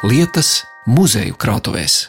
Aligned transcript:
lietas 0.00 0.62
muzeju 0.88 1.34
krātuvēs. 1.36 2.06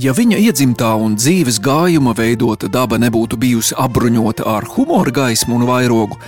Ja 0.00 0.14
viņa 0.16 0.38
iedzimtā 0.40 0.92
un 0.94 1.16
dzīves 1.18 1.58
gājuma 1.60 2.14
veidota 2.16 2.70
daba 2.70 3.00
nebūtu 3.02 3.36
bijusi 3.36 3.74
apbruņota 3.76 4.46
ar 4.46 4.64
humora 4.76 5.10
gaismu 5.10 5.58
un 5.58 5.66
vairogu, 5.68 6.20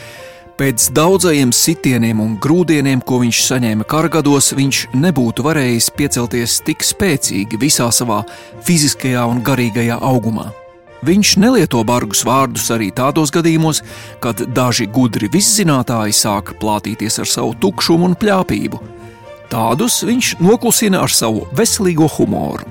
pēc 0.59 0.89
daudzajiem 0.99 1.55
sitieniem 1.55 2.21
un 2.21 2.35
grūdieniem, 2.43 3.01
ko 3.07 3.21
viņš 3.23 3.45
saņēma 3.47 3.87
kargados, 3.87 4.51
viņš 4.59 4.89
nebūtu 4.99 5.47
varējis 5.47 5.93
piecelties 5.95 6.59
tik 6.67 6.83
spēcīgi 6.83 7.63
visā 7.63 7.87
savā 7.95 8.25
fiziskajā 8.67 9.23
un 9.31 9.41
garīgajā 9.47 10.03
augumā. 10.03 10.51
Viņš 11.03 11.37
nelieto 11.43 11.81
bargus 11.83 12.23
vārdus 12.23 12.69
arī 12.71 12.93
tādos 12.95 13.33
gadījumos, 13.35 13.81
kad 14.23 14.39
daži 14.55 14.87
gudri 14.87 15.27
viszinātāji 15.33 16.15
sāk 16.15 16.55
plātīties 16.63 17.19
ar 17.19 17.31
savu 17.31 17.57
tukšumu 17.59 18.07
un 18.07 18.15
pļāpību. 18.19 18.79
Tādus 19.51 19.99
viņš 20.07 20.37
noklusina 20.41 21.03
ar 21.03 21.11
savu 21.11 21.43
veselīgo 21.59 22.07
humoru. 22.15 22.71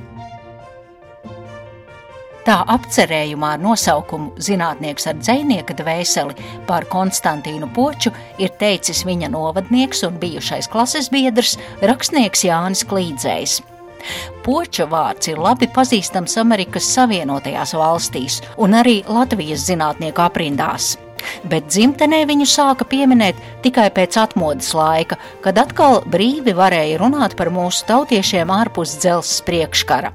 Tā 2.42 2.56
apcerējumā 2.74 3.52
ar 3.54 3.62
nosaukumu 3.62 4.32
Zinātnieks 4.42 5.06
ar 5.12 5.20
dzinieka 5.20 5.76
dvēseli 5.78 6.48
par 6.66 6.88
Konstantīnu 6.90 7.70
Poču 7.76 8.10
ir 8.42 8.56
teicis 8.58 9.04
viņa 9.06 9.30
novadnieks 9.36 10.02
un 10.08 10.18
bijušais 10.24 10.72
klases 10.72 11.12
biedrs, 11.14 11.60
rakstnieks 11.86 12.48
Jānis 12.48 12.82
Klīdzējs. 12.90 13.60
Poča 14.46 14.88
vārds 14.90 15.32
ir 15.32 15.42
labi 15.42 15.70
pazīstams 15.72 16.38
Amerikas 16.42 16.90
Savienotajās 16.96 17.76
valstīs 17.78 18.42
un 18.58 18.76
arī 18.78 19.02
Latvijas 19.08 19.68
zinātnieku 19.70 20.24
aprindās. 20.26 20.96
Bet 21.46 21.68
dzimtenē 21.70 22.24
viņu 22.30 22.48
sāka 22.50 22.88
pieminēt 22.90 23.38
tikai 23.66 23.90
pēc 23.94 24.18
atmodas 24.24 24.72
laika, 24.78 25.20
kad 25.46 25.60
atkal 25.62 26.02
brīvi 26.10 26.56
varēja 26.58 26.98
runāt 27.02 27.38
par 27.38 27.54
mūsu 27.54 27.86
tautiešiem 27.90 28.50
ārpus 28.54 28.98
dzelzs 29.02 29.44
priekškara. 29.46 30.14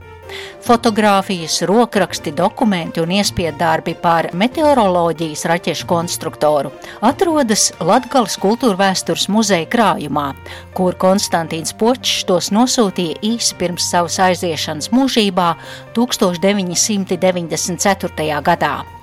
Fotogrāfijas, 0.67 1.61
rokraksti, 1.69 2.33
dokumenti 2.35 3.01
un 3.01 3.11
iespiedu 3.15 3.59
darbi 3.61 3.95
par 4.03 4.27
meteoroloģijas 4.35 5.45
raķešu 5.53 5.87
konstruktoru 5.91 6.71
atrodas 7.07 7.69
Latvijas 7.81 8.37
kultūra 8.43 8.77
vēstures 8.81 9.29
muzeja 9.33 9.67
krājumā, 9.71 10.35
kur 10.75 10.95
Konstantīns 10.99 11.73
Počs 11.79 12.25
tos 12.29 12.51
nosūtīja 12.55 13.17
īsi 13.31 13.55
pirms 13.61 13.85
savas 13.93 14.17
aiziešanas 14.27 14.91
mūžībā 14.95 15.49
1994. 15.95 18.43
gadā. 18.51 18.96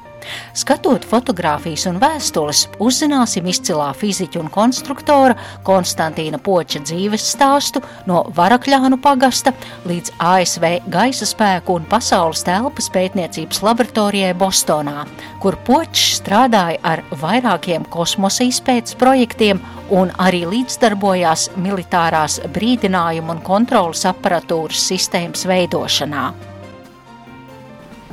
Skatot 0.58 1.06
fotogrāfijas 1.08 1.86
un 1.90 2.00
vēstules, 2.02 2.66
uzzināsim 2.84 3.48
izcilā 3.50 3.90
fiziķa 3.98 4.42
un 4.42 4.50
konstruktora 4.54 5.38
Konstantīna 5.68 6.40
Poča 6.44 6.84
dzīves 6.84 7.26
stāstu 7.34 7.82
no 8.10 8.24
Varakļānu 8.38 9.00
pagasta 9.04 9.54
līdz 9.90 10.16
ASV 10.22 10.68
gaisa 10.94 11.28
spēku 11.30 11.78
un 11.80 11.88
pasaules 11.90 12.46
telpas 12.48 12.90
pētniecības 12.94 13.64
laboratorijai 13.66 14.34
Bostonā, 14.38 15.08
kur 15.44 15.58
Počs 15.68 16.20
strādāja 16.20 16.80
ar 16.84 17.04
vairākiem 17.22 17.88
kosmosa 17.94 18.48
izpētes 18.48 18.98
projektiem 19.00 19.62
un 19.94 20.12
arī 20.22 20.44
līdzdarbojās 20.50 21.50
militārās 21.60 22.40
brīdinājumu 22.54 23.36
un 23.36 23.44
kontrolas 23.46 24.06
aparatūras 24.10 24.88
sistēmas 24.90 25.46
veidošanā. 25.50 26.32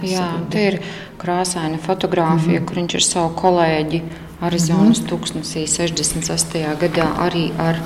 Jā, 0.01 0.27
te 0.49 0.63
ir 0.71 0.79
krāsaina 1.21 1.79
fotografija, 1.79 2.61
mm 2.61 2.65
-hmm. 2.65 2.69
kur 2.69 2.77
viņš 2.77 2.95
ar 2.95 3.03
savu 3.03 3.35
kolēģi 3.37 4.03
Arizonas 4.41 5.01
mm 5.01 5.07
-hmm. 5.07 5.11
tūkstnesī 5.11 5.67
68. 5.67 6.77
gadā 6.81 7.07
arī 7.27 7.51
ar 7.59 7.81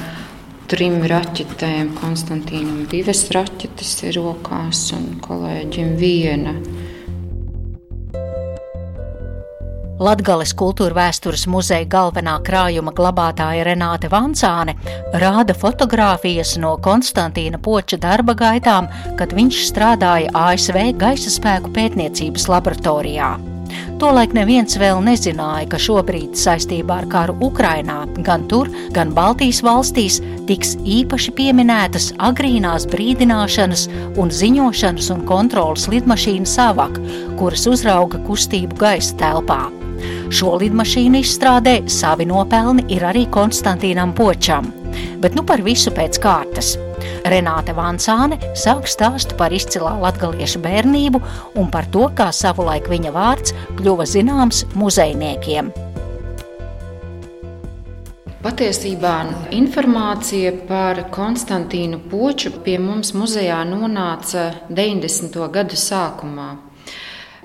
trim 0.66 1.02
raķetēm. 1.02 1.94
Konstantīnam 2.00 2.86
divas 2.90 3.30
raķetes 3.30 4.02
ir 4.02 4.14
rokās 4.14 4.92
un 4.96 5.20
kolēģim 5.20 5.96
viena. 5.96 6.54
Latgales 10.04 10.50
kultūra 10.52 10.92
vēstures 10.98 11.46
muzeja 11.48 11.86
galvenā 11.88 12.34
krājuma 12.44 12.92
glabātāja 12.92 13.62
Renāte 13.64 14.10
Vancāne 14.12 14.74
rāda 15.16 15.54
fotogrāfijas 15.56 16.58
no 16.60 16.74
Konstantīna 16.84 17.56
Poča 17.62 17.96
darba 18.02 18.34
gaitām, 18.36 18.90
kad 19.16 19.32
viņš 19.32 19.62
strādāja 19.70 20.28
ASV 20.36 20.76
gaisa 21.00 21.32
spēku 21.32 21.72
pētniecības 21.72 22.44
laboratorijā. 22.52 23.30
Tolaik 24.02 24.34
neviens 24.36 24.76
vēl 24.76 25.00
nezināja, 25.06 25.70
ka 25.72 25.80
šobrīd 25.80 26.36
saistībā 26.36 26.98
ar 27.00 27.08
karu 27.08 27.38
Ukrainā 27.46 28.02
gan 28.26 28.44
tur, 28.50 28.68
gan 28.92 29.14
Baltijas 29.16 29.62
valstīs 29.64 30.18
tiks 30.50 30.74
īpaši 30.84 31.32
pieminētas 31.38 32.10
agrīnās 32.28 32.84
brīdināšanas 32.92 33.86
un 34.20 34.34
ziņošanas 34.42 35.08
un 35.16 35.24
kontrolas 35.30 35.88
lidmašīnas 35.94 36.58
savak, 36.60 37.00
kuras 37.40 37.64
uzrauga 37.72 38.20
kustību 38.28 38.82
gaisa 38.84 39.16
telpā. 39.24 39.62
Šo 40.34 40.56
lidmašīnu 40.60 41.20
izstrādē 41.22 41.76
savi 41.90 42.26
nopelni 42.26 42.86
ir 42.94 43.04
arī 43.06 43.26
Konstantīnam 43.30 44.14
Počam. 44.16 44.72
Bet 45.22 45.36
nu 45.38 45.44
par 45.46 45.62
visu 45.64 45.92
pēc 45.94 46.18
kārtas. 46.22 46.74
Renāte 47.28 47.74
Vansāne 47.76 48.38
sāk 48.58 48.88
stāstu 48.90 49.36
par 49.38 49.54
izcilā 49.54 49.94
latgaliešu 50.02 50.60
bērnību 50.64 51.22
un 51.60 51.70
par 51.72 51.88
to, 51.92 52.08
kā 52.16 52.30
savulaik 52.32 52.90
viņa 52.92 53.14
vārds 53.14 53.56
kļuva 53.78 54.06
zināms 54.08 54.64
muzejniekiem. 54.76 55.72
Patiesībā 58.44 59.14
informācija 59.56 60.50
par 60.68 60.98
Konstantīnu 61.14 62.02
Poču 62.10 62.50
pie 62.66 62.74
mums 62.76 63.14
muzejā 63.16 63.62
nonāca 63.64 64.50
90. 64.68 65.38
gadu 65.54 65.78
sākumā. 65.80 66.50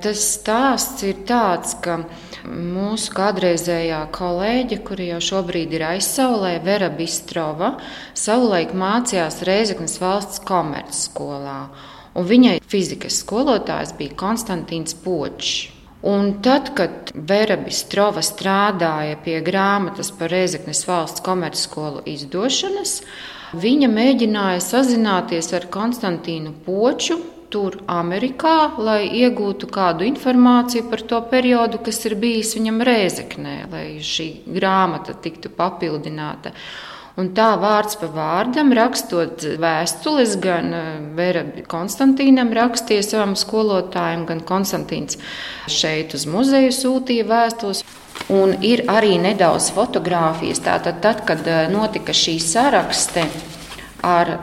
Tas 0.03 0.25
stāsts 0.33 1.05
ir 1.07 1.21
tāds, 1.27 1.77
ka 1.79 2.01
mūsu 2.47 3.13
kādreizējā 3.15 3.99
kolēģe, 4.15 4.79
kura 4.87 5.07
jau 5.13 5.21
šobrīd 5.29 5.73
ir 5.75 5.85
aizsaulē, 5.93 6.57
Vera 6.65 6.89
Bistrova, 6.93 7.75
savulaik 8.17 8.75
mācījās 8.77 9.41
Reizeknas 9.47 9.97
valsts 10.01 10.43
komercskolā. 10.47 11.59
Un 12.17 12.29
viņai 12.29 12.59
fizikas 12.67 13.21
skolotājs 13.23 13.93
bija 13.97 14.17
Konstantīns 14.19 14.95
Počs. 15.03 15.69
Un 16.09 16.37
tad, 16.43 16.71
kad 16.77 17.11
Vera 17.13 17.57
Bistrova 17.59 18.23
strādāja 18.23 19.17
pie 19.23 19.41
grāmatas 19.43 20.13
par 20.15 20.31
Reizeknas 20.31 20.85
valsts 20.87 21.23
komercskolu 21.25 22.05
izdošanas, 22.07 23.01
viņa 23.59 23.89
mēģināja 23.91 24.63
sazināties 24.63 25.51
ar 25.57 25.67
Konstantīnu 25.73 26.55
Poču, 26.63 27.19
tur 27.53 27.79
Amerikā, 27.89 28.75
lai 28.77 29.01
iegūtu 29.21 29.69
kādu 29.73 30.05
informāciju 30.07 30.89
par 30.91 31.03
to 31.09 31.21
periodu, 31.31 31.81
kas 31.85 32.03
ir 32.09 32.15
bijis 32.19 32.55
viņam 32.57 32.83
Rēzeknē, 32.85 33.55
lai 33.71 33.87
šī 34.05 34.29
grāmata 34.59 35.17
tiktu 35.17 35.51
papildināta. 35.57 36.53
Un 37.19 37.33
tā 37.35 37.49
vārds 37.59 37.97
pa 37.99 38.07
vārdam, 38.13 38.69
rakstot 38.77 39.43
vēstules, 39.59 40.37
gan 40.39 40.69
eh, 40.71 40.85
Vera 41.17 41.43
Konstantīnam 41.67 42.53
rakstīja 42.55 43.03
savam 43.03 43.33
skolotājam, 43.39 44.23
gan 44.29 44.39
Konstantīns 44.47 45.19
šeit 45.67 46.15
uz 46.15 46.23
muzeju 46.29 46.71
sūtīja 46.75 47.27
vēstules. 47.27 47.83
Un 48.35 48.53
ir 48.63 48.85
arī 48.91 49.17
nedaudz 49.19 49.69
fotografijas. 49.75 50.61
Tātad, 50.63 51.01
tad, 51.03 51.25
kad 51.27 51.43
eh, 51.47 51.65
notika 51.73 52.15
šī 52.15 52.37
sarakste 52.39 53.27
ar 54.05 54.37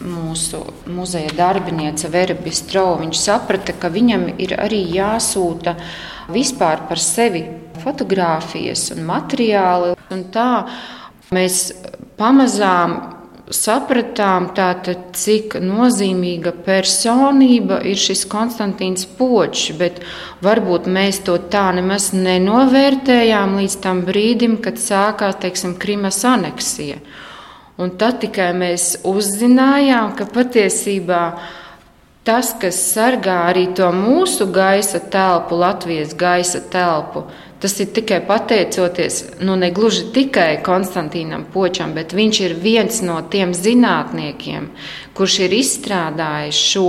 mūsu 0.00 0.62
muzeja 0.90 1.30
darbiniece 1.36 2.08
Vera 2.12 2.34
Bistrova, 2.38 3.00
viņš 3.02 3.20
saprata, 3.20 3.74
ka 3.76 3.90
viņam 3.92 4.28
ir 4.40 4.56
arī 4.60 4.82
jāsūta 4.96 5.76
vispār 6.32 6.86
par 6.88 7.00
sevi 7.02 7.44
fotografijas 7.82 8.90
un 8.94 9.04
materiāli. 9.08 9.94
Un 10.10 10.26
tā 10.34 10.50
mēs 11.34 11.70
pamazām 12.18 12.98
sapratām, 13.50 14.50
tātad, 14.54 15.10
cik 15.18 15.56
nozīmīga 15.64 16.52
personība 16.64 17.80
ir 17.86 17.98
šis 17.98 18.22
Konstantīns 18.30 19.08
Počs, 19.18 19.70
bet 19.78 19.98
varbūt 20.44 20.86
mēs 20.90 21.22
to 21.26 21.36
tā 21.50 21.66
nemaz 21.76 22.12
nenovērtējām 22.14 23.58
līdz 23.58 23.76
tam 23.82 24.04
brīdim, 24.06 24.60
kad 24.62 24.78
sākās 24.78 25.40
teiksim, 25.42 25.74
Krimas 25.82 26.22
aneksija. 26.28 27.00
Un 27.80 27.94
tad 27.96 28.18
tikai 28.20 28.50
mēs 28.52 28.98
uzzinājām, 29.08 30.12
ka 30.18 30.26
patiesībā 30.28 31.20
tas, 32.28 32.50
kas 32.60 32.76
sargā 32.90 33.38
arī 33.48 33.70
to 33.76 33.88
mūsu 33.96 34.50
gaisa 34.52 35.00
telpu, 35.00 35.56
Latvijas 35.56 36.12
gaisa 36.12 36.60
telpu, 36.60 37.24
tas 37.60 37.78
ir 37.80 37.88
tikai 37.96 38.20
pateicoties, 38.28 39.22
nu 39.40 39.56
ne 39.56 39.70
gluži 39.72 40.10
tikai 40.12 40.60
Konstantīnam 40.64 41.46
Počam, 41.54 41.96
bet 41.96 42.12
viņš 42.16 42.42
ir 42.44 42.56
viens 42.60 43.00
no 43.06 43.16
tiem 43.32 43.56
zinātniekiem, 43.56 44.68
kurš 45.16 45.40
ir 45.48 45.56
izstrādājis 45.62 46.60
šo 46.60 46.86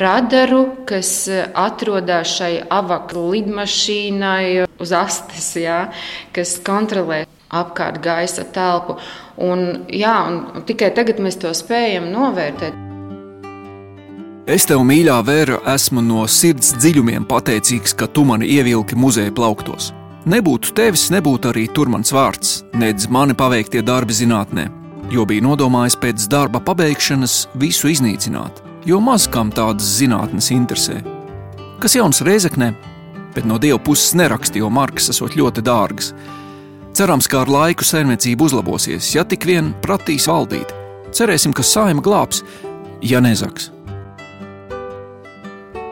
radaru, 0.00 0.62
kas 0.84 1.14
atrodas 1.56 2.36
šai 2.36 2.54
avakru 2.68 3.30
lidmašīnai 3.32 4.66
uz 4.80 4.96
astes, 4.96 5.54
jā, 5.64 5.86
kas 6.36 6.58
kontrolē 6.64 7.24
apkārt 7.50 8.00
gaisa 8.02 8.44
telpu. 8.54 8.96
Un, 9.40 9.86
jā, 9.88 10.14
un 10.28 10.64
tikai 10.66 10.92
tagad 10.94 11.20
mēs 11.22 11.40
to 11.42 11.52
spējam 11.56 12.10
novērtēt. 12.14 12.86
Es 14.50 14.64
tev, 14.66 14.82
mīļā 14.82 15.20
Vēra, 15.22 15.60
esmu 15.74 16.02
no 16.02 16.24
sirds 16.26 16.72
dziļumiem 16.80 17.26
pateicīgs, 17.28 17.94
ka 17.94 18.08
tu 18.10 18.24
mani 18.26 18.48
ievilki 18.50 18.96
muzeja 18.98 19.30
plauktos. 19.34 19.92
Nebūtu 20.30 20.72
tevis, 20.76 21.06
nebūtu 21.14 21.52
arī 21.52 21.68
tur 21.72 21.88
mans 21.92 22.10
vārds, 22.12 22.64
nedz 22.76 23.06
mani 23.08 23.36
paveiktie 23.38 23.80
darbi 23.86 24.16
zinātnē, 24.16 24.66
jo 25.12 25.24
biju 25.28 25.46
nodomājis 25.46 25.96
pēc 26.02 26.26
darba 26.32 26.60
pabeigšanas 26.64 27.36
visu 27.62 27.88
iznīcināt, 27.92 28.60
jo 28.88 28.98
maz 29.00 29.28
kam 29.30 29.52
tādas 29.54 29.86
zinātnes 30.00 30.50
interesē. 30.56 30.98
Kas 31.80 31.94
jauns 31.96 32.20
reizeknē, 32.26 32.72
bet 33.36 33.46
no 33.48 33.56
dieva 33.62 33.78
puses 33.78 34.12
neraksta, 34.18 34.58
jo 34.60 34.68
markas 34.72 35.12
esot 35.14 35.38
ļoti 35.38 35.64
dārgas. 35.64 36.12
Cerams, 37.00 37.24
ka 37.32 37.38
ar 37.40 37.48
laiku 37.48 37.80
saimniecība 37.80 38.44
uzlabosies, 38.44 39.06
ja 39.14 39.22
tik 39.24 39.46
vien 39.48 39.70
pratīs 39.80 40.28
valdīt. 40.28 40.68
Cerēsim, 41.16 41.48
ka 41.56 41.64
saima 41.64 42.04
glābs, 42.04 42.44
ja 43.00 43.24
nezaks. 43.24 43.72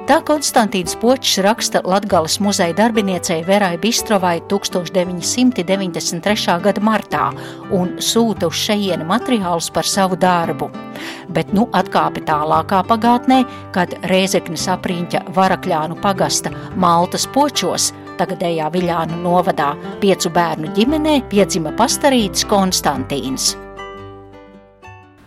Tā 0.05 0.21
Konstantīns 0.29 0.93
Počs 1.01 1.41
raksta 1.47 1.81
Latgales 1.89 2.37
muzeja 2.45 2.77
darbiniecei 2.77 3.41
Verai 3.47 3.79
Bistrovai 3.81 4.43
1993. 4.53 6.59
gada 6.67 6.83
martā 6.85 7.33
un 7.73 7.97
sūta 8.05 8.53
uz 8.53 8.61
šejienu 8.67 9.09
materiālus 9.09 9.73
par 9.73 9.89
savu 9.89 10.21
darbu. 10.21 10.69
Bet 11.33 11.57
nu 11.57 11.65
atkāpi 11.73 12.21
tālākā 12.29 12.85
pagātnē, 12.91 13.49
kad 13.73 13.97
Rēzeknes 14.13 14.69
apriņķa 14.77 15.25
Varakļānu 15.41 15.97
pagasta 16.05 16.53
Maltas 16.77 17.25
Počos 17.33 17.95
tagadējā 18.19 18.69
Viļānu 18.75 19.23
novadā 19.23 19.73
piecu 20.03 20.33
bērnu 20.35 20.75
ģimenē 20.77 21.15
piedzima 21.31 21.73
pastarītis 21.79 22.47
Konstantīns. 22.51 23.55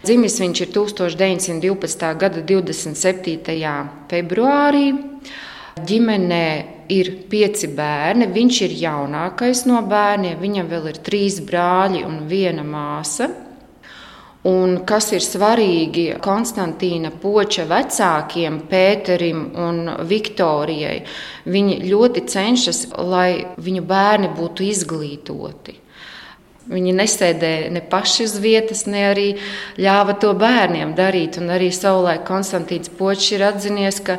Dzimis 0.01 0.39
viņš 0.41 0.63
ir 0.65 0.69
1912. 0.73 2.07
gada 2.17 2.41
27. 2.41 3.35
februārī. 4.09 4.87
Ģimenē 5.77 6.47
ir 6.91 7.11
pieci 7.29 7.69
bērni. 7.71 8.27
Viņš 8.33 8.61
ir 8.65 8.73
jaunākais 8.81 9.63
no 9.69 9.83
bērniem. 9.85 10.39
Viņam 10.41 10.71
vēl 10.71 10.89
ir 10.91 10.99
trīs 11.05 11.37
brāļi 11.45 12.01
un 12.07 12.25
viena 12.31 12.65
māsa. 12.65 13.29
Un 14.49 14.79
kas 14.89 15.11
ir 15.13 15.21
svarīgi 15.21 16.15
Konstantīna 16.21 17.11
Poča 17.21 17.67
vecākiem, 17.69 18.63
Pēterim 18.71 19.43
un 19.61 19.83
Viktorijai, 20.09 21.03
viņi 21.45 21.75
ļoti 21.85 22.23
cenšas, 22.25 22.87
lai 22.97 23.45
viņu 23.61 23.83
bērni 23.85 24.31
būtu 24.33 24.65
izglītoti. 24.65 25.77
Viņi 26.71 26.93
nesēdēja 26.97 27.69
ne 27.73 27.83
paši 27.85 28.25
uz 28.25 28.33
vietas, 28.41 28.87
ne 28.89 29.05
arī 29.11 29.27
ļāva 29.81 30.17
to 30.21 30.33
bērniem 30.37 30.95
darīt. 30.97 31.37
Un 31.41 31.53
arī 31.53 31.69
savulaik 31.73 32.25
Konstantīns 32.25 32.89
Počs 32.97 33.31
ir 33.35 33.45
atzinies, 33.45 34.01
ka 34.01 34.17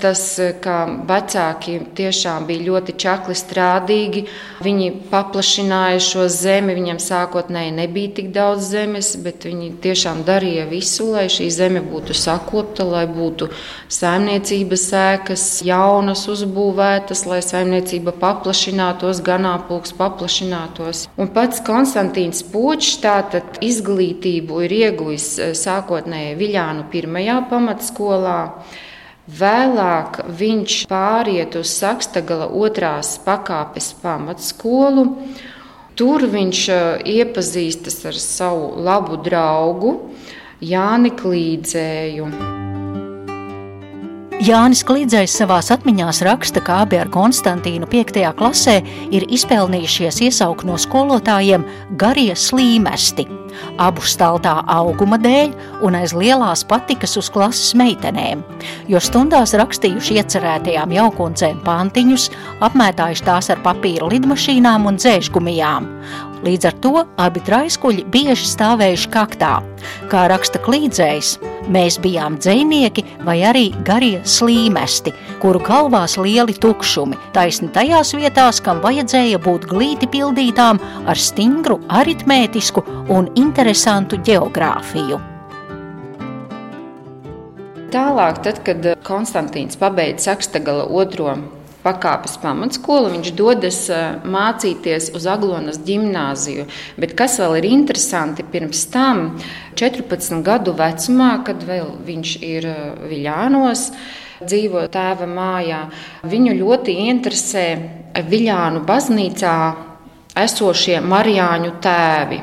Tas, 0.00 0.22
ka 0.64 0.76
vecāki 1.08 1.74
tiešām 1.96 2.46
bija 2.48 2.64
ļoti 2.70 2.94
čakli 3.00 3.34
strādīgi, 3.36 4.22
viņi 4.64 4.88
paplašināja 5.10 6.00
šo 6.04 6.24
zemi. 6.32 6.76
Viņam 6.78 7.00
sākotnēji 7.04 7.74
nebija 7.76 8.14
tik 8.16 8.30
daudz 8.32 8.70
zemes, 8.72 9.12
bet 9.20 9.44
viņi 9.44 9.74
tiešām 9.84 10.22
darīja 10.24 10.64
visu, 10.70 11.10
lai 11.12 11.26
šī 11.32 11.50
zeme 11.52 11.82
būtu 11.84 12.16
sakopta, 12.16 12.86
lai 12.88 13.04
būtu 13.10 13.50
saimniecības 13.92 14.86
sēkas, 14.92 15.46
jaunas 15.68 16.24
uzbūvētas, 16.32 17.26
lai 17.28 17.42
saimniecība 17.44 18.16
paplašinātos, 18.20 19.20
ganāpulks 19.26 19.92
paplašinātos. 20.00 21.06
Un 21.20 21.32
pats 21.34 21.60
Konstantīns 21.66 22.44
Počs 22.50 22.96
tātad 23.04 23.60
izglītību 23.64 24.64
ir 24.66 24.78
ieguvis 24.80 25.34
sākotnēji 25.60 26.38
Viļānu 26.40 26.88
pirmajā 26.92 27.42
pamatskolā. 27.50 28.38
Vēlāk 29.38 30.16
viņš 30.40 30.76
pāriet 30.90 31.54
uz 31.60 31.70
Sakstagala 31.76 32.48
otrās 32.50 33.14
pakāpes 33.22 33.92
pamatskolu. 34.02 35.06
Tur 35.94 36.24
viņš 36.32 36.62
e, 36.72 36.80
iepazīstas 37.20 38.00
ar 38.10 38.18
savu 38.18 38.72
labu 38.80 39.20
draugu 39.20 39.94
Jāni 40.64 41.12
Klīdzēju. 41.14 42.30
Jānis 44.40 44.80
Klīdzējs 44.88 45.34
savā 45.36 45.58
atmiņā 45.60 46.06
raksta, 46.24 46.62
ka 46.64 46.78
abi 46.86 46.96
ar 46.96 47.10
Konstantīnu 47.12 47.84
5. 47.92 48.22
klasē 48.38 48.78
ir 49.12 49.26
izpelnījušies 49.28 50.22
iesaukt 50.24 50.64
no 50.64 50.78
skolotājiem 50.80 51.66
garie 52.00 52.32
slīmesti, 52.32 53.26
abu 53.76 54.00
staltā 54.00 54.54
auguma 54.64 55.18
dēļ 55.20 55.52
un 55.84 55.98
aiz 55.98 56.14
lielās 56.16 56.64
patikas 56.64 57.18
uz 57.20 57.28
klases 57.28 57.74
meitenēm, 57.76 58.40
jo 58.88 59.02
stundās 59.04 59.52
rakstījuši 59.60 60.16
iecerētajām 60.22 60.96
jaukundzēm 60.96 61.60
pantiņus, 61.66 62.30
apmētājuši 62.64 63.26
tās 63.28 63.52
ar 63.52 63.60
papīra 63.66 64.08
lidmašīnām 64.08 64.88
un 64.88 64.96
dzēšgumijām, 64.96 65.92
Līdz 66.40 66.66
ar 66.70 66.76
to 66.80 66.92
abi 67.20 67.42
traiskuļi 67.44 68.06
bieži 68.08 68.46
stāvējuši 68.48 69.08
kaktā. 69.12 69.50
Kā 70.08 70.22
raksta 70.32 70.60
klīdzējs, 70.64 71.34
mēs 71.68 71.98
bijām 72.00 72.38
dzinieki 72.40 73.04
vai 73.26 73.40
arī 73.44 73.66
garie 73.84 74.22
slīmesti, 74.24 75.12
kuru 75.42 75.60
galvās 75.66 76.16
lieli 76.16 76.56
tukšumi, 76.56 77.18
taisni 77.36 77.68
tajās 77.74 78.14
vietās, 78.16 78.62
kam 78.64 78.80
vajadzēja 78.84 79.40
būt 79.44 79.68
glīti 79.68 80.08
pildītām 80.08 80.80
ar 81.04 81.20
stingru 81.20 81.76
aritmētisku 82.00 82.86
un 83.12 83.28
interesantu 83.36 84.20
geogrāfiju. 84.24 85.20
Tālāk, 87.90 88.36
tad, 88.46 88.60
kad 88.64 88.92
Konstantīns 89.04 89.76
pabeidza 89.76 90.30
Sakstagala 90.30 90.84
otro 90.86 91.34
pakāpes 91.84 92.36
pamatskolu, 92.42 93.10
viņš 93.14 93.32
dodas 93.38 93.80
mācīties 94.28 95.10
uz 95.16 95.26
Aglonas 95.30 95.80
gimnāziju. 95.86 96.66
Bet 97.00 97.16
kas 97.18 97.38
vēl 97.40 97.58
ir 97.60 97.68
interesanti, 97.70 98.46
pirms 98.46 98.84
tam, 98.92 99.38
14 99.80 100.42
gadu 100.46 100.74
vecumā, 100.76 101.32
kad 101.46 101.64
vēl 101.66 101.92
viņš 102.06 102.34
ir 102.44 102.68
Viļānos, 103.10 103.90
dzīvo 104.40 104.86
tēva 104.92 105.28
mājā, 105.28 105.82
viņu 106.28 106.56
ļoti 106.60 106.96
interesē 107.08 107.66
Viļānu 108.30 108.84
baznīcā 108.88 109.56
esošie 110.40 111.00
Marijāņu 111.04 111.76
tēvi. 111.84 112.40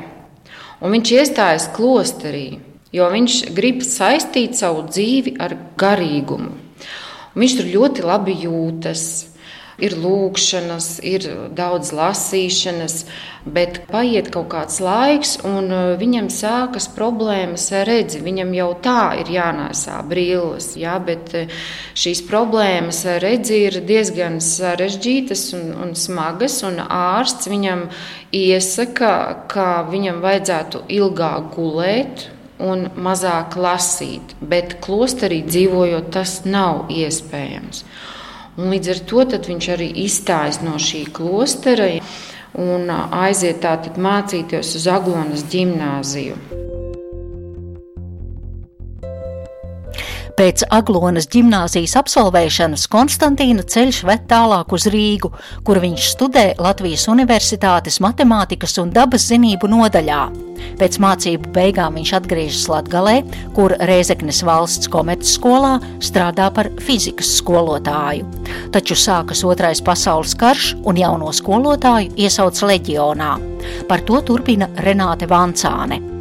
Un 0.78 0.94
viņš 0.94 1.12
iestājas 1.16 1.66
klosterī, 1.74 2.60
jo 2.94 3.10
viņš 3.10 3.42
grib 3.58 3.82
saistīt 3.86 4.58
savu 4.60 4.86
dzīvi 4.92 5.38
ar 5.42 5.58
garīgumu. 5.80 6.67
Viņš 7.38 7.58
tur 7.60 7.68
ļoti 7.70 8.06
labi 8.06 8.38
jūtas. 8.48 9.08
Ir 9.78 9.94
lūkšanas, 10.02 10.86
ir 11.06 11.26
daudz 11.54 11.92
lasīšanas, 11.94 12.96
bet 13.46 13.84
paiet 13.92 14.32
kaut 14.34 14.48
kāds 14.50 14.80
laiks, 14.82 15.36
un 15.46 15.68
uh, 15.70 15.92
viņam 16.00 16.32
sākas 16.34 16.88
problēmas 16.96 17.68
ar 17.78 17.86
redzi. 17.86 18.18
Viņam 18.26 18.56
jau 18.58 18.72
tā 18.82 19.04
ir 19.22 19.30
jānēsā 19.36 20.00
brilles, 20.10 20.72
jā, 20.82 20.96
bet 20.98 21.30
uh, 21.38 21.60
šīs 21.94 22.24
problēmas 22.26 23.04
ar 23.06 23.22
redzi 23.22 23.60
ir 23.68 23.78
diezgan 23.86 24.40
sarežģītas 24.42 25.46
un, 25.60 25.70
un 25.86 25.94
smagas, 25.94 26.58
un 26.66 26.82
ārsts 26.82 27.46
viņam 27.54 27.86
iesaka, 28.34 29.14
ka 29.54 29.70
viņam 29.94 30.26
vajadzētu 30.26 30.88
ilgāk 30.98 31.54
gulēt, 31.54 32.26
un 32.64 32.88
mazāk 32.96 33.58
lasīt, 33.60 34.36
bet 34.42 34.78
klosterī 34.84 35.44
dzīvojot, 35.46 36.12
tas 36.14 36.42
nav 36.46 36.92
iespējams. 36.94 37.84
Un 38.58 38.72
līdz 38.74 38.94
ar 38.94 39.02
to 39.10 39.26
viņš 39.52 39.70
arī 39.76 39.92
izstājas 40.04 40.64
no 40.66 40.80
šī 40.82 41.06
klostera 41.14 41.92
un 42.58 42.90
aiziet 42.90 43.62
tātad 43.62 44.00
mācīties 44.02 44.76
uz 44.80 44.88
Aglonas 44.90 45.46
gimnāziju. 45.52 46.67
Pēc 50.38 50.62
Aglonas 50.70 51.26
gimnāzijas 51.34 51.96
absolvēšanas 51.98 52.84
Konstantīna 52.94 53.64
ceļš 53.66 54.04
ved 54.06 54.28
tālāk 54.30 54.74
uz 54.76 54.84
Rīgu, 54.94 55.32
kur 55.66 55.80
viņš 55.82 56.10
studē 56.12 56.44
Latvijas 56.62 57.08
Universitātes 57.10 57.98
matemātikas 58.06 58.78
un 58.78 58.92
dabas 58.94 59.26
zinību 59.32 59.66
nodaļā. 59.72 60.20
Pēc 60.78 61.00
mācību 61.02 61.50
beigām 61.56 61.98
viņš 61.98 62.12
atgriežas 62.20 62.68
Latgalē, 62.70 63.16
kur 63.58 63.74
Rēzeknes 63.90 64.44
valsts 64.46 64.92
komercskolā 64.94 65.80
strādā 66.06 66.52
par 66.54 66.70
fizikas 66.86 67.32
skolotāju. 67.40 68.28
Taču 68.76 68.94
sākas 68.94 69.42
otrais 69.42 69.82
pasaules 69.82 70.36
karš 70.38 70.76
un 70.86 71.02
jauno 71.02 71.34
skolotāju 71.34 72.14
iesauc 72.14 72.62
leģionā. 72.62 73.32
Par 73.90 74.06
to 74.06 74.22
turpina 74.22 74.70
Renāte 74.86 75.26
Vancāne. 75.34 76.17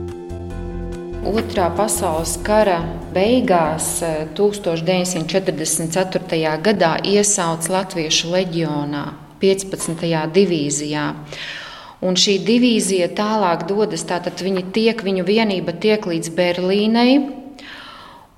Otrā 1.26 1.64
pasaules 1.74 2.36
kara 2.46 2.76
beigās, 3.10 3.98
1944. 4.38 6.38
Eh, 6.38 6.54
gadā, 6.62 7.02
iesauca 7.02 7.66
Latviešu 7.72 8.30
leģionā, 8.30 9.02
15. 9.42 10.30
divīzijā. 10.30 11.18
Un 12.06 12.14
šī 12.14 12.38
divīzija 12.46 13.10
tālāk 13.18 13.66
dodas, 13.66 14.06
tātad 14.06 14.38
viņi 14.38 14.70
tiek, 14.70 15.02
viņu 15.02 15.26
vienība 15.26 15.74
tiek 15.74 16.06
līdz 16.06 16.30
Berlīnei, 16.36 17.18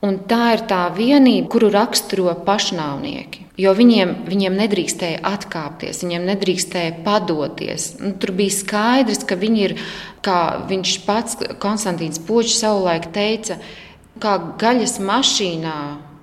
un 0.04 0.18
tā 0.30 0.54
ir 0.54 0.64
tā 0.70 0.84
vienība, 0.94 1.48
kuru 1.50 1.70
raksturo 1.74 2.34
pašnāvnieki. 2.46 3.48
Jo 3.58 3.72
viņiem, 3.74 4.12
viņiem 4.28 4.54
nedrīkstēja 4.54 5.22
atkāpties, 5.26 6.04
viņiem 6.04 6.28
nedrīkstēja 6.28 7.00
padoties. 7.06 7.88
Nu, 7.98 8.12
tur 8.14 8.30
bija 8.38 8.54
skaidrs, 8.54 9.24
ka 9.26 9.34
viņi 9.38 9.64
ir, 9.64 9.74
kā 10.22 10.38
viņš 10.70 10.92
pats, 11.08 11.40
Konstantīns 11.58 12.22
Počs, 12.22 12.54
savulaik 12.60 13.10
teica, 13.14 13.58
kā 14.22 14.36
gaļas 14.62 15.00
mašīnā 15.02 15.80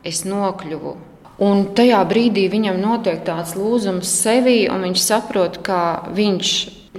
es 0.07 0.23
nokļuvu. 0.23 0.95
Un 1.43 1.65
tajā 1.75 1.99
brīdī 2.07 2.45
viņam 2.47 2.79
notiek 2.79 3.19
tāds 3.27 3.57
lūzums 3.59 4.07
sevī, 4.07 4.69
un 4.71 4.87
viņš 4.87 5.03
saprot, 5.03 5.59
ka 5.67 6.07
viņš 6.15 6.53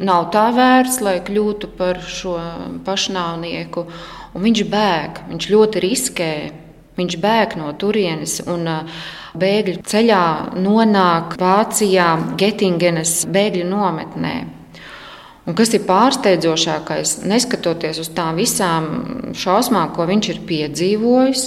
nav 0.05 0.29
tā 0.35 0.51
vērts, 0.53 1.01
lai 1.01 1.17
kļūtu 1.25 1.73
par 1.79 2.03
šo 2.05 2.37
pašnāvnieku. 2.85 3.87
Un 4.37 4.45
viņš 4.45 4.63
bēg, 4.69 5.25
viņš 5.31 5.51
ļoti 5.55 5.85
riskē. 5.87 6.33
Viņš 6.97 7.17
bēg 7.21 7.57
no 7.61 7.73
turienes 7.77 8.39
un 8.49 8.69
bēgļu 9.37 9.83
ceļā 9.85 10.27
nonāk 10.57 11.37
Vācijā, 11.41 12.11
Getingenes 12.41 13.25
bēgļu 13.33 13.67
nometnē. 13.69 14.37
Un 15.47 15.55
kas 15.55 15.75
ir 15.77 15.85
pārsteidzošākais, 15.87 17.21
neskatoties 17.31 18.01
uz 18.03 18.09
tām 18.17 18.41
visām 18.41 18.89
šausmām, 19.37 19.93
ko 19.95 20.09
viņš 20.09 20.31
ir 20.33 20.41
piedzīvojis, 20.49 21.45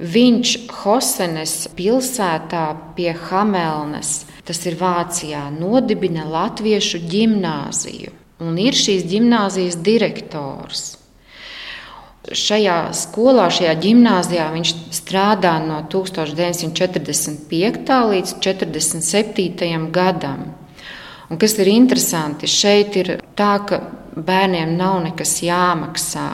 viņš 0.00 0.54
Hosenes 0.80 1.54
pilsētā 1.76 2.64
pie 2.96 3.12
Hamelnes, 3.28 4.24
tas 4.48 4.64
ir 4.66 4.80
Vācijā, 4.80 5.44
nodibina 5.54 6.24
Latviešu 6.26 7.04
ģimnāziju 7.12 8.16
un 8.40 8.56
ir 8.60 8.76
šīs 8.76 9.04
ģimnāzijas 9.08 9.78
direktors. 9.84 10.99
Šajā 12.20 12.92
skolā, 12.92 13.46
šajā 13.48 13.72
gimnājā 13.80 14.50
viņš 14.52 14.92
strādā 14.92 15.54
no 15.64 15.80
1945. 15.88 17.88
līdz 18.12 18.34
1947. 18.44 19.88
gadam. 19.90 20.52
Un 21.30 21.38
kas 21.40 21.56
ir 21.62 21.68
interesanti, 21.72 22.46
šeit 22.50 22.96
ir 23.00 23.22
tā, 23.38 23.54
ka 23.64 23.80
bērniem 24.12 24.76
nav 24.76 25.00
nekas 25.06 25.42
jāmaksā. 25.46 26.28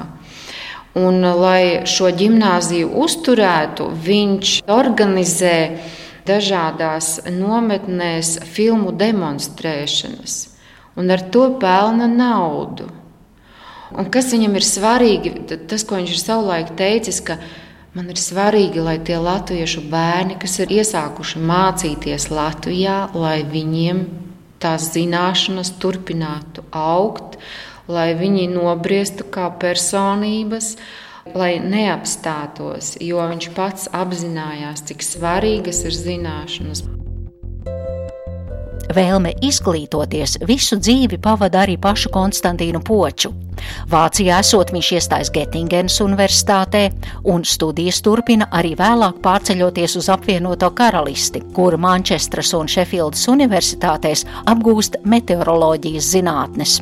Un, 0.98 1.22
lai 1.22 1.86
šo 1.86 2.10
gimnāziju 2.16 2.90
uzturētu, 3.04 3.86
viņš 4.02 4.66
organizē 4.66 5.78
dažādās 6.26 7.30
nometnēs 7.30 8.40
filmu 8.42 8.90
demonstrēšanas, 8.96 10.48
un 10.98 11.10
ar 11.14 11.20
to 11.30 11.50
pelna 11.60 12.08
naudu. 12.10 13.05
Un 13.96 14.10
kas 14.12 14.28
viņam 14.34 14.58
ir 14.58 14.66
svarīgi, 14.66 15.32
tas, 15.68 15.84
ko 15.86 15.96
viņš 15.96 16.12
ir 16.12 16.20
savulaik 16.20 16.74
teicis, 16.76 17.22
ka 17.24 17.38
man 17.96 18.10
ir 18.12 18.20
svarīgi, 18.20 18.82
lai 18.84 18.98
tie 19.00 19.16
latviešu 19.22 19.86
bērni, 19.88 20.36
kas 20.42 20.58
ir 20.60 20.74
iesākuši 20.82 21.40
mācīties 21.40 22.28
Latvijā, 22.28 22.98
lai 23.16 23.40
viņiem 23.48 24.04
tās 24.60 24.90
zināšanas 24.92 25.72
turpinātu 25.80 26.66
augt, 26.76 27.38
lai 27.88 28.10
viņi 28.18 28.50
nobriestu 28.52 29.24
kā 29.32 29.48
personības, 29.62 30.74
lai 31.36 31.56
neapstātos, 31.62 32.94
jo 33.00 33.24
viņš 33.32 33.50
pats 33.56 33.90
apzinājās, 33.96 34.84
cik 34.90 35.04
svarīgas 35.04 35.84
ir 35.88 35.96
zināšanas. 35.96 36.84
Vēlme 38.94 39.32
izglītoties 39.42 40.36
visu 40.46 40.78
dzīvi 40.78 41.18
pavada 41.22 41.64
arī 41.64 41.74
pašu 41.82 42.12
Konstantīnu 42.14 42.78
Poču. 42.86 43.32
Vācijā 43.90 44.38
esot 44.44 44.70
viņš 44.74 44.90
iestājas 44.98 45.32
Getingenas 45.34 45.96
universitātē 46.04 46.84
un 47.32 47.42
studijas 47.44 47.98
turpina 48.04 48.46
arī 48.54 48.74
vēlāk 48.78 49.18
pārceļoties 49.24 49.96
uz 49.98 50.10
apvienoto 50.12 50.70
karalisti, 50.76 51.42
kur 51.56 51.78
Manchestras 51.80 52.52
un 52.54 52.70
Šefildas 52.70 53.26
universitātēs 53.32 54.26
apgūst 54.46 55.00
meteoroloģijas 55.02 56.12
zinātnes. 56.14 56.78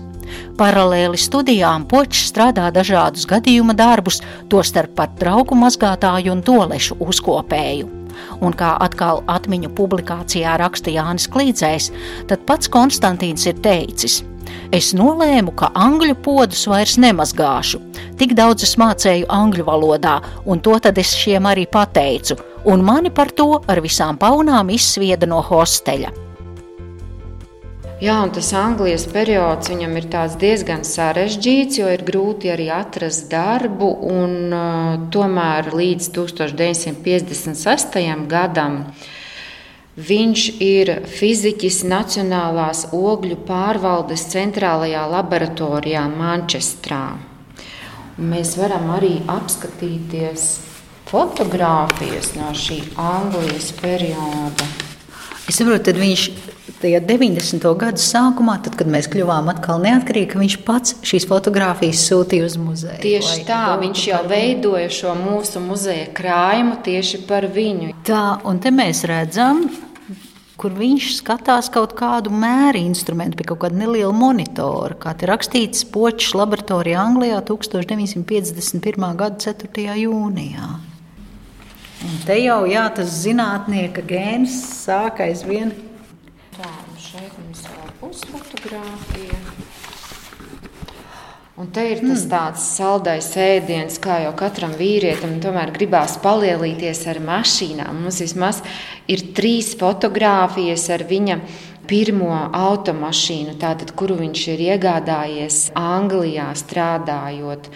Paralēli 0.59 1.21
studijām 1.21 1.89
Počs 1.89 2.29
strādā 2.31 2.71
dažādus 2.75 3.25
gadījuma 3.31 3.77
darbus, 3.77 4.21
tostarp 4.53 4.97
par 4.99 5.13
draugu 5.21 5.57
mazgātāju 5.57 6.37
un 6.37 6.43
tolešu 6.45 7.01
uzkopēju. 7.01 8.04
Un 8.45 8.55
kā 8.57 8.75
atkal 8.85 9.23
atmiņu 9.31 9.73
publikācijā 9.79 10.57
raksta 10.61 10.93
Jānis 10.95 11.29
Klīdzējs, 11.31 11.91
tad 12.31 12.47
pats 12.49 12.71
Konstantīns 12.73 13.47
ir 13.51 13.61
teicis: 13.65 14.23
Es 14.75 14.93
nolēmu, 14.97 15.55
ka 15.57 15.71
angļu 15.75 16.17
podus 16.25 16.67
vairs 16.71 16.97
nemazgāšu. 17.01 17.81
Tik 18.21 18.35
daudz 18.39 18.67
es 18.67 18.75
mācēju 18.81 19.31
angļu 19.33 19.69
valodā, 19.69 20.19
un 20.47 20.61
to 20.61 20.77
tad 20.83 20.99
es 21.01 21.15
šiem 21.17 21.49
arī 21.51 21.67
pateicu, 21.71 22.37
un 22.65 22.85
mani 22.85 23.11
par 23.15 23.33
to 23.33 23.51
ar 23.67 23.81
visām 23.85 24.21
paunām 24.21 24.73
izsvieda 24.75 25.29
no 25.31 25.43
hosteļa. 25.45 26.24
Jā, 28.03 28.17
un 28.25 28.33
tas 28.35 28.49
Anglijas 28.59 29.05
periods 29.07 29.69
viņam 29.71 29.93
ir 30.01 30.07
diezgan 30.41 30.81
sarežģīts, 30.83 31.77
jo 31.79 31.87
ir 31.95 32.03
grūti 32.03 32.51
arī 32.51 32.67
atrast 32.75 33.29
darbu. 33.31 33.87
Un, 34.11 34.51
uh, 34.51 34.97
tomēr 35.15 35.71
līdz 35.71 36.09
1956. 36.17 38.27
gadam 38.27 38.81
viņš 39.95 40.47
ir 40.59 40.91
fiziķis 41.07 41.85
Nacionālās 41.87 42.89
ogļu 42.91 43.39
pārvaldes 43.47 44.27
centrālajā 44.33 45.07
laboratorijā 45.15 46.03
Manchestrā. 46.11 47.15
Mēs 48.19 48.57
varam 48.59 48.91
arī 48.97 49.21
apskatīties 49.31 50.49
fotogrāfijas 51.07 52.35
no 52.35 52.51
šī 52.59 52.81
Anglijas 52.99 53.71
perioda. 53.79 54.67
Es 55.47 55.61
saprotu, 55.61 55.93
tad 55.93 56.03
viņš 56.03 56.54
tajā 56.85 57.01
90. 57.09 57.65
gada 57.81 58.01
sākumā, 58.01 58.59
tad, 58.65 58.77
kad 58.81 58.91
mēs 58.91 59.09
kļuvām 59.13 59.49
atkal 59.55 59.81
neatkarīgi, 59.85 60.41
viņš 60.41 60.59
pats 60.67 60.99
šīs 61.07 61.27
fotogrāfijas 61.31 62.05
sūtīja 62.11 62.51
uz 62.51 62.59
muzeju. 62.61 63.01
Tieši 63.05 63.47
tā, 63.49 63.63
viņš 63.81 64.05
jau 64.11 64.21
veidoja 64.29 64.93
šo 64.93 65.17
mūsu 65.17 65.63
muzeja 65.65 66.11
krājumu 66.17 66.77
tieši 66.85 67.25
par 67.29 67.49
viņu. 67.55 67.95
Tā, 68.07 68.25
un 68.45 68.61
te 68.61 68.73
mēs 68.75 69.05
redzam, 69.09 69.65
kur 70.61 70.75
viņš 70.77 71.09
skatās 71.23 71.71
kaut 71.73 71.97
kādu 71.99 72.33
mēru 72.35 72.83
instrumentu 72.85 73.41
pie 73.41 73.49
kaut 73.49 73.63
kāda 73.65 73.81
neliela 73.81 74.13
monitora. 74.15 74.99
Kā 75.01 75.15
te 75.17 75.29
rakstīts, 75.31 75.87
Počs 75.95 76.35
laboratorijā 76.37 77.01
Anglijā 77.01 77.41
1951. 77.49 79.09
gada 79.21 79.41
4. 79.41 79.89
jūnijā. 80.05 80.69
Un 82.05 82.21
te 82.27 82.37
jau 82.43 82.61
jā, 82.69 82.85
tas 82.93 83.09
zinātnieka 83.23 84.05
gēns 84.05 84.61
sāk 84.85 85.23
aizvien 85.25 85.73
mums 88.05 88.25
vēl 88.25 88.41
būs 88.41 88.51
fotografija. 88.51 89.39
Un 91.55 91.69
te 91.71 91.85
ir 91.87 92.01
tas 92.03 92.25
mm. 92.25 92.31
tāds 92.33 92.63
saldais 92.75 93.29
ēdiens, 93.39 94.01
kā 94.03 94.25
jau 94.25 94.33
katram 94.35 94.73
vīrietim, 94.75 95.37
tomēr 95.43 95.71
gribās 95.75 96.17
palielīties 96.19 97.05
ar 97.13 97.21
mašīnām. 97.23 98.01
Mums 98.03 98.19
vismaz 98.25 98.59
ir 99.07 99.23
trīs 99.37 99.77
fotogrāfijas 99.79 100.89
ar 100.91 101.07
viņa 101.07 101.39
pirmo 101.87 102.33
automašīnu, 102.51 103.55
tātad, 103.63 103.95
kuru 103.95 104.19
viņš 104.19 104.47
ir 104.57 104.65
iegādājies 104.73 105.69
Anglijā 105.79 106.49
strādājot. 106.59 107.71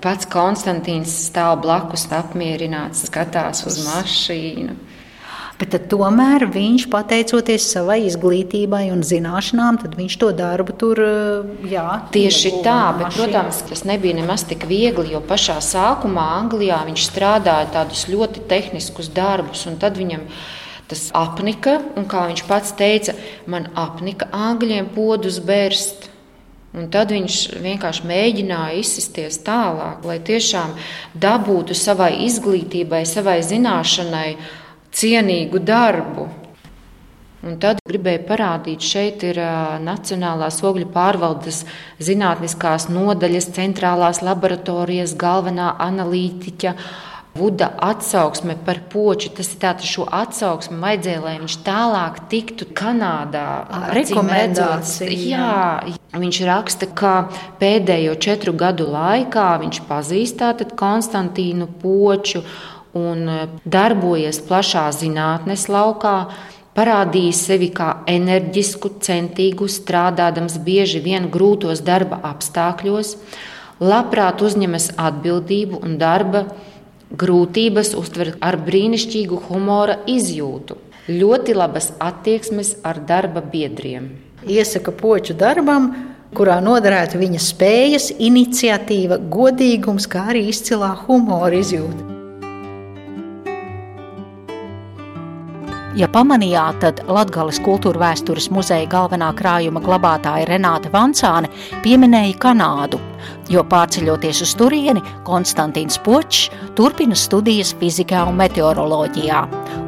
Pats 0.00 0.24
Konstantīns 0.32 1.12
stāv 1.26 1.58
blakus, 1.60 2.06
apmierināts, 2.08 3.04
skatās 3.10 3.66
uz 3.68 3.82
mašīnu. 3.84 4.78
Bet 5.60 5.74
tomēr 5.92 6.46
viņš, 6.48 6.86
pateicoties 6.88 7.66
savai 7.74 7.98
izglītībai 8.06 8.86
un 8.94 9.02
zināšanām, 9.04 9.76
viņš 9.92 10.14
to 10.22 10.30
darbu 10.32 10.72
tur 10.80 11.00
jā, 11.68 11.84
tieši 12.14 12.52
tā. 12.64 12.78
Bet, 12.96 13.12
protams, 13.12 13.58
tas 13.68 13.84
nebija 13.84 14.16
nemaz 14.16 14.46
tik 14.48 14.64
viegli, 14.70 15.12
jo 15.12 15.20
pašā 15.20 15.58
sākumā 15.64 16.24
Anglijā 16.38 16.78
viņš 16.88 17.04
strādāja 17.10 17.68
tādus 17.74 18.06
ļoti 18.08 18.46
tehniskus 18.48 19.10
darbus, 19.12 19.66
un 19.68 19.76
tad 19.82 20.00
viņam 20.00 20.24
tas 20.88 21.10
apnika, 21.14 21.76
un 22.00 22.08
kā 22.08 22.24
viņš 22.30 22.44
pats 22.48 22.72
teica, 22.78 23.12
man 23.44 23.68
apnika 23.78 24.30
angļiem 24.32 24.88
podus 24.96 25.42
bērst. 25.44 26.08
Un 26.70 26.86
tad 26.86 27.10
viņš 27.10 27.36
vienkārši 27.60 28.04
mēģināja 28.06 28.78
izsisties 28.78 29.40
tālāk, 29.42 30.04
lai 30.06 30.20
tiešām 30.22 30.72
dabūtu 31.18 31.74
savai 31.74 32.12
izglītībai, 32.28 33.02
savai 33.10 33.40
zināšanai 33.42 34.28
cienīgu 34.92 35.62
darbu. 35.62 36.28
Un 37.40 37.54
tad 37.56 37.78
gribēju 37.88 38.26
parādīt, 38.28 38.84
šeit 38.84 39.22
ir 39.24 39.38
Nacionālās 39.80 40.58
ogļu 40.60 40.90
pārvaldes 40.92 41.62
zinātniskās 42.02 42.90
nodaļas, 42.92 43.48
centrālās 43.56 44.20
laboratorijas 44.20 45.16
galvenā 45.16 45.70
analītiķa 45.80 46.74
Vuda 47.34 47.68
atsauksme 47.78 48.56
par 48.66 48.80
poču, 48.90 49.28
tas 49.30 49.52
ir 49.52 49.60
tāds, 49.62 49.86
šo 49.86 50.02
atsauksmi 50.10 50.80
vajadzēja, 50.82 51.20
lai 51.22 51.34
viņš 51.38 51.56
tālāk 51.62 52.16
tiktu 52.32 52.66
Kanādā. 52.74 53.44
Rekomendācija. 53.94 55.14
Jā, 55.14 56.18
viņš 56.18 56.40
raksta, 56.48 56.88
ka 56.90 57.12
pēdējo 57.62 58.16
četru 58.18 58.56
gadu 58.58 58.88
laikā 58.90 59.46
viņš 59.62 59.80
pazīst 59.86 60.40
tātad 60.42 60.74
Konstantīnu 60.80 61.70
Poču 61.78 62.42
un 62.96 63.28
darbojies 63.64 64.40
plašā 64.48 64.88
zinātnes 64.96 65.68
laukā 65.70 66.16
parādījis 66.76 67.44
sevi 67.48 67.70
kā 67.74 67.90
enerģisku, 68.10 68.94
centīgu, 69.02 69.68
strādādams 69.68 70.58
bieži 70.64 71.02
vien 71.04 71.28
grūtos 71.32 71.82
darba 71.86 72.20
apstākļos, 72.30 73.16
labprāt 73.80 74.42
uzņemas 74.44 74.92
atbildību 75.00 75.80
un 75.84 75.96
darba 76.00 76.46
grūtības 77.10 77.94
uztver 77.98 78.34
ar 78.44 78.58
brīnišķīgu 78.66 79.40
humora 79.48 79.98
izjūtu, 80.06 80.76
ļoti 81.10 81.56
labas 81.58 81.90
attieksmes 81.98 82.76
ar 82.86 83.02
darba 83.06 83.42
biedriem. 83.42 84.12
Iesaka 84.46 84.94
poču 84.94 85.34
darbam, 85.36 85.90
kurā 86.36 86.60
noderētu 86.64 87.18
viņa 87.20 87.42
spējas, 87.42 88.12
iniciatīva, 88.30 89.18
godīgums, 89.34 90.06
kā 90.08 90.30
arī 90.34 90.46
izcilā 90.54 90.94
humora 91.04 91.58
izjūta. 91.60 92.09
Ja 95.98 96.06
pamanījāt, 96.06 96.76
tad 96.84 97.00
Latvijas 97.10 97.56
kultūra 97.66 97.98
vēstures 97.98 98.46
muzeja 98.54 98.86
galvenā 98.86 99.32
krājuma 99.34 99.82
glabātāja 99.82 100.46
Renāte 100.46 100.86
Vancāne 100.92 101.48
pieminēja 101.82 102.36
Kanādu, 102.38 103.00
jo 103.50 103.64
pārceļoties 103.66 104.42
uz 104.44 104.52
turieni, 104.54 105.02
Konstantīns 105.26 105.98
Počs 106.04 106.50
turpina 106.78 107.16
studijas 107.18 107.74
fizikā 107.80 108.22
un 108.30 108.38
meteoroloģijā, 108.38 109.40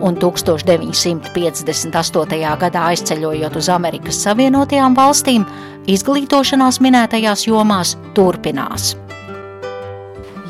un 0.03 0.19
1958. 0.19 2.59
gadā 2.65 2.81
aizceļojot 2.91 3.55
uz 3.63 3.69
Amerikas 3.71 4.19
Savienotajām 4.27 4.99
valstīm, 4.99 5.47
izglītošanās 5.87 6.83
minētajās 6.83 7.47
jomās 7.47 7.95
turpinās. 8.19 8.99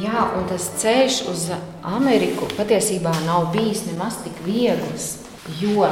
Jā, 0.00 0.32
un 0.32 0.48
tas 0.48 0.64
ceļš 0.80 1.28
uz 1.28 1.52
Ameriku 1.84 2.48
patiesībā 2.56 3.12
nav 3.26 3.52
bijis 3.52 3.84
nemaz 3.90 4.16
tik 4.24 4.32
viegls, 4.48 5.21
jo 5.60 5.88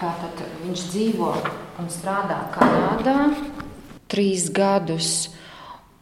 tātad 0.00 0.42
viņš 0.64 0.80
dzīvo 0.90 1.30
un 1.80 1.86
strādā 1.92 2.38
Kanādā 2.54 3.18
trīs 4.14 4.50
gadus. 4.54 5.10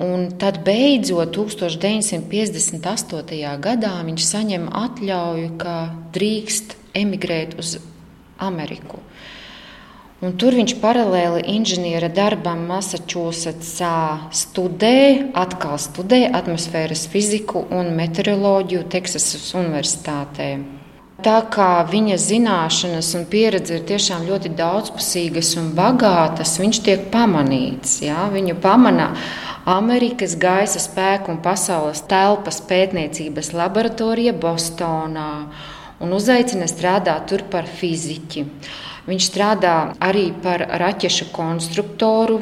Un 0.02 0.32
tad 0.40 0.64
beidzot, 0.66 1.36
1958. 1.36 3.58
gadā 3.62 3.92
viņš 4.02 4.22
saņem 4.26 4.64
atļauju, 4.74 5.50
ka 5.62 5.74
drīkst 6.16 6.74
emigrēt 6.98 7.54
uz 7.62 7.76
Ameriku. 8.42 8.98
Un 10.22 10.30
tur 10.38 10.54
viņš 10.54 10.76
paralēli 10.82 11.42
inženiera 11.54 12.08
darbam 12.10 12.66
Massachusettsā 12.68 14.30
studē, 14.34 15.30
atkal 15.34 15.78
studē 15.82 16.30
atmosfēras 16.34 17.06
fiziku 17.10 17.66
un 17.70 17.94
meteoroloģiju 17.98 18.82
Teksasas 18.90 19.54
Universitātē. 19.58 20.81
Tā 21.22 21.36
kā 21.54 21.84
viņa 21.86 22.16
zināšanas 22.18 23.12
un 23.14 23.26
pieredze 23.30 23.76
ir 23.76 23.84
tiešām 23.86 24.24
ļoti 24.26 24.50
daudzpusīgas 24.58 25.52
un 25.60 25.68
bagātas, 25.76 26.56
viņš 26.58 26.80
tiek 26.82 27.04
pamanīts. 27.12 28.00
Jā? 28.02 28.24
Viņu 28.32 28.56
pamana 28.62 29.12
Amerikas 29.70 30.34
gaisa 30.34 30.82
spēku 30.82 31.30
un 31.30 31.38
pasaules 31.44 32.02
telpas 32.10 32.58
pētniecības 32.66 33.52
laboratorija 33.54 34.32
Bostonā 34.34 35.28
un 36.02 36.16
uzaicina 36.16 36.66
strādāt 36.66 37.28
tur 37.30 37.44
par 37.52 37.70
fiziķi. 37.70 38.42
Viņš 39.06 39.28
strādā 39.28 39.74
arī 40.02 40.28
par 40.42 40.64
raķešu 40.82 41.28
konstruktoru, 41.34 42.40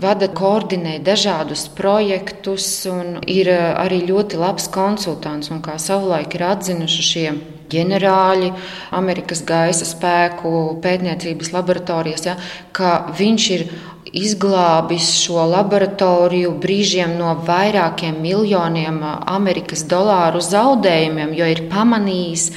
vada, 0.00 0.30
koordinē 0.32 0.96
dažādus 1.04 1.66
projektus 1.76 2.70
un 2.88 3.20
ir 3.28 3.52
arī 3.52 4.00
ļoti 4.08 4.40
labs 4.40 4.70
konsultants. 4.72 5.52
Un 5.52 5.60
kā 5.64 5.76
savulaik 5.76 6.36
ir 6.36 6.46
atzinuši 6.48 7.06
šie 7.10 7.28
ģenerāļi 7.72 8.52
Amerikas 8.96 9.44
gaisa 9.46 9.88
spēku 9.88 10.78
pētniecības 10.84 11.52
laboratorijas, 11.54 12.28
ja, 12.28 12.38
ka 12.76 12.94
viņš 13.18 13.50
ir 13.56 13.68
izglābis 14.14 15.08
šo 15.24 15.42
laboratoriju 15.50 16.54
brīžiem 16.62 17.16
no 17.18 17.34
vairākiem 17.46 18.20
miljoniem 18.22 19.00
Amerikas 19.02 19.84
dolāru 19.90 20.42
zaudējumiem, 20.44 21.34
jo 21.34 21.48
ir 21.50 21.64
pamanījis, 21.72 22.50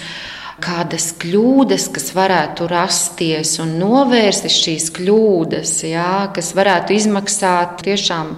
kādas 0.64 1.12
kļūdas, 1.22 1.90
kas 1.94 2.12
varētu 2.18 2.68
rasties, 2.70 3.58
un 3.62 3.76
novērst 3.82 4.50
šīs 4.52 4.90
kļūdas, 4.96 5.74
jā, 5.90 6.30
kas 6.34 6.54
varētu 6.58 6.98
izmaksāt 6.98 7.84
tiešām 7.86 8.36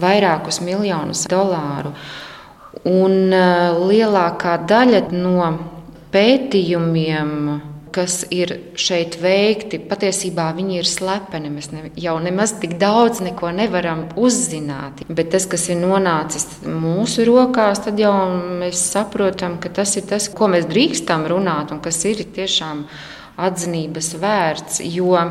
vairākus 0.00 0.60
miljonus 0.64 1.24
dolāru. 1.32 1.94
Un 2.88 3.32
lielākā 3.88 4.56
daļa 4.68 5.04
no 5.14 5.52
pētījumiem 6.12 7.36
kas 7.92 8.22
ir 8.32 8.54
šeit 8.78 9.18
veikti, 9.20 9.80
patiesībā 9.88 10.48
viņi 10.56 10.80
ir 10.80 10.88
slepeni. 10.88 11.50
Mēs 11.52 11.70
ne, 11.74 11.84
jau 12.00 12.16
nemaz 12.24 12.54
tik 12.62 12.76
daudz 12.80 13.20
neko 13.24 13.52
nevaram 13.54 14.06
uzzināt. 14.18 15.04
Bet 15.12 15.32
tas, 15.34 15.46
kas 15.50 15.68
ir 15.72 15.80
nonācis 15.82 16.46
mūsu 16.66 17.26
rokās, 17.28 17.84
tad 17.84 18.00
jau 18.00 18.14
mēs 18.62 18.80
saprotam, 18.94 19.58
ka 19.62 19.72
tas 19.80 19.96
ir 20.00 20.08
tas, 20.08 20.30
ko 20.32 20.50
mēs 20.52 20.68
drīkstam 20.70 21.28
runāt 21.30 21.74
un 21.74 21.82
kas 21.84 22.00
ir 22.08 22.24
tiešām 22.36 22.86
atzinības 23.42 24.12
vērts. 24.22 24.82
Jo 24.88 25.28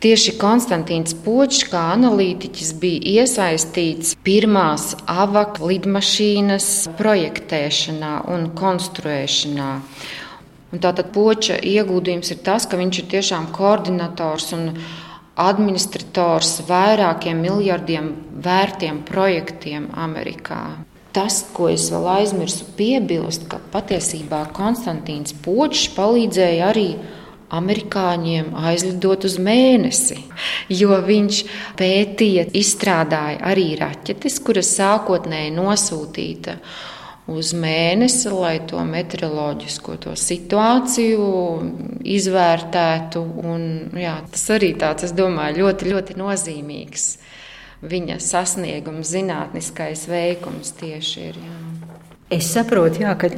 Tieši 0.00 0.32
Konstantīns 0.40 1.12
Počs, 1.20 1.58
kā 1.68 1.80
analītiķis, 1.92 2.70
bija 2.80 3.20
iesaistīts 3.20 4.14
pirmās 4.24 4.94
avaka 5.04 5.60
lidmašīnas 5.68 6.68
projektēšanā 6.96 8.14
un 8.32 8.46
konstruēšanā. 8.56 9.68
Un 10.72 10.80
tātad 10.80 11.12
poča 11.12 11.58
ieguldījums 11.60 12.32
ir 12.32 12.40
tas, 12.46 12.64
ka 12.64 12.80
viņš 12.80 13.02
ir 13.02 13.10
tiešām 13.12 13.50
koordinators 13.52 14.48
un 14.56 14.70
administrators 15.36 16.62
vairākiem 16.70 17.44
miljardiem 17.44 18.14
vērtiem 18.40 19.04
projektiem 19.04 19.92
Amerikā. 19.92 20.62
Tas, 21.12 21.42
ko 21.52 21.68
es 21.68 21.90
vēl 21.92 22.08
aizmirsu 22.16 22.72
piebilst, 22.78 23.50
ka 23.52 23.60
patiesībā 23.74 24.46
Konstantīns 24.56 25.36
Počs 25.44 25.90
palīdzēja 25.92 26.72
arī 26.72 26.92
amerikāņiem 27.56 28.52
aizlidot 28.56 29.26
uz 29.28 29.36
mēnesi, 29.42 30.18
jo 30.72 30.96
viņš 31.06 31.42
pētīja, 31.78 32.46
izstrādāja 32.56 33.40
arī 33.50 33.72
raķetes, 33.80 34.38
kuras 34.46 34.70
sākotnēji 34.78 35.52
nosūtīta 35.56 36.56
uz 37.30 37.52
mēnesi, 37.54 38.30
lai 38.34 38.56
to 38.66 38.82
meteoroloģisko 38.86 39.96
to 40.06 40.14
situāciju 40.18 41.26
izvērtētu. 42.16 43.24
Un, 43.46 43.66
jā, 43.98 44.16
tas 44.32 44.46
arī 44.56 44.72
tāds, 44.78 45.06
es 45.10 45.14
domāju, 45.16 45.64
ļoti, 45.64 45.92
ļoti 45.94 46.18
nozīmīgs 46.18 47.10
viņa 47.80 48.18
sasniegums, 48.20 49.08
zinātniskais 49.14 50.04
veikums 50.10 50.74
tieši 50.80 51.22
ir. 51.30 51.38
Jā. 51.40 51.56
Es 52.36 52.50
saprotu, 52.52 53.02
jā, 53.04 53.14
ka 53.18 53.30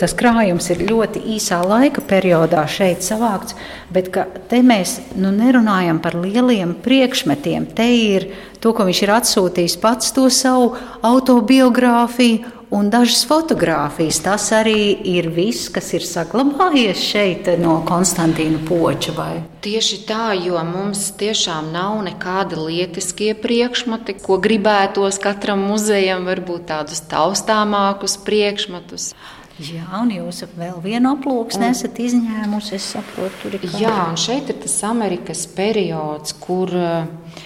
tas 0.00 0.14
krājums 0.16 0.70
ir 0.72 0.84
ļoti 0.88 1.22
īsā 1.36 1.60
laika 1.66 2.04
periodā 2.08 2.64
šeit 2.70 3.04
savākts, 3.04 3.56
bet 3.92 4.12
te 4.48 4.62
mēs 4.64 4.98
nu, 5.16 5.32
nerunājam 5.34 6.00
par 6.02 6.16
lieliem 6.18 6.74
priekšmetiem. 6.84 7.68
Te 7.76 7.88
ir 7.92 8.30
to, 8.62 8.72
ko 8.72 8.88
viņš 8.88 9.04
ir 9.04 9.14
atsūtījis 9.18 9.78
pats, 9.82 10.14
to 10.16 10.28
savu 10.32 10.74
autobiogrāfiju 11.02 12.60
un 12.72 12.88
dažas 12.90 13.26
fotogrāfijas. 13.28 14.22
Tas 14.24 14.48
arī 14.56 14.94
ir 15.12 15.28
viss, 15.34 15.68
kas 15.72 15.90
ir 15.92 16.06
saglabājies 16.08 17.02
šeit 17.04 17.50
no 17.60 17.80
Konstantīna 17.88 18.62
Poča. 18.68 19.12
Vai? 19.16 19.34
Tieši 19.64 19.98
tā, 20.08 20.32
jo 20.40 20.60
mums 20.64 21.10
tiešām 21.20 21.68
nav 21.74 21.98
nekādi 22.06 22.56
lietiskie 22.56 23.34
priekšmeti, 23.38 24.16
ko 24.24 24.40
gribētos 24.42 25.20
katram 25.22 25.66
muzejam, 25.68 26.24
varbūt 26.30 26.66
tādus 26.72 27.04
taustāmākus 27.12 28.16
priekšmetus. 28.24 29.12
Jā, 29.60 29.84
un 30.00 30.12
jūs 30.14 30.42
vēl 30.56 30.78
vienu 30.80 31.12
aploksni 31.12 31.68
esat 31.68 31.98
izņēmusi. 32.00 32.76
Es 32.78 32.86
saprotu, 32.94 33.34
tur 33.42 33.56
ir. 33.58 33.66
Jā, 33.76 33.94
un 34.08 34.16
šeit 34.20 34.48
ir 34.48 34.56
tas 34.62 34.78
Amerikas 34.88 35.44
periods, 35.52 36.32
kur 36.40 36.72
uh, 36.72 37.42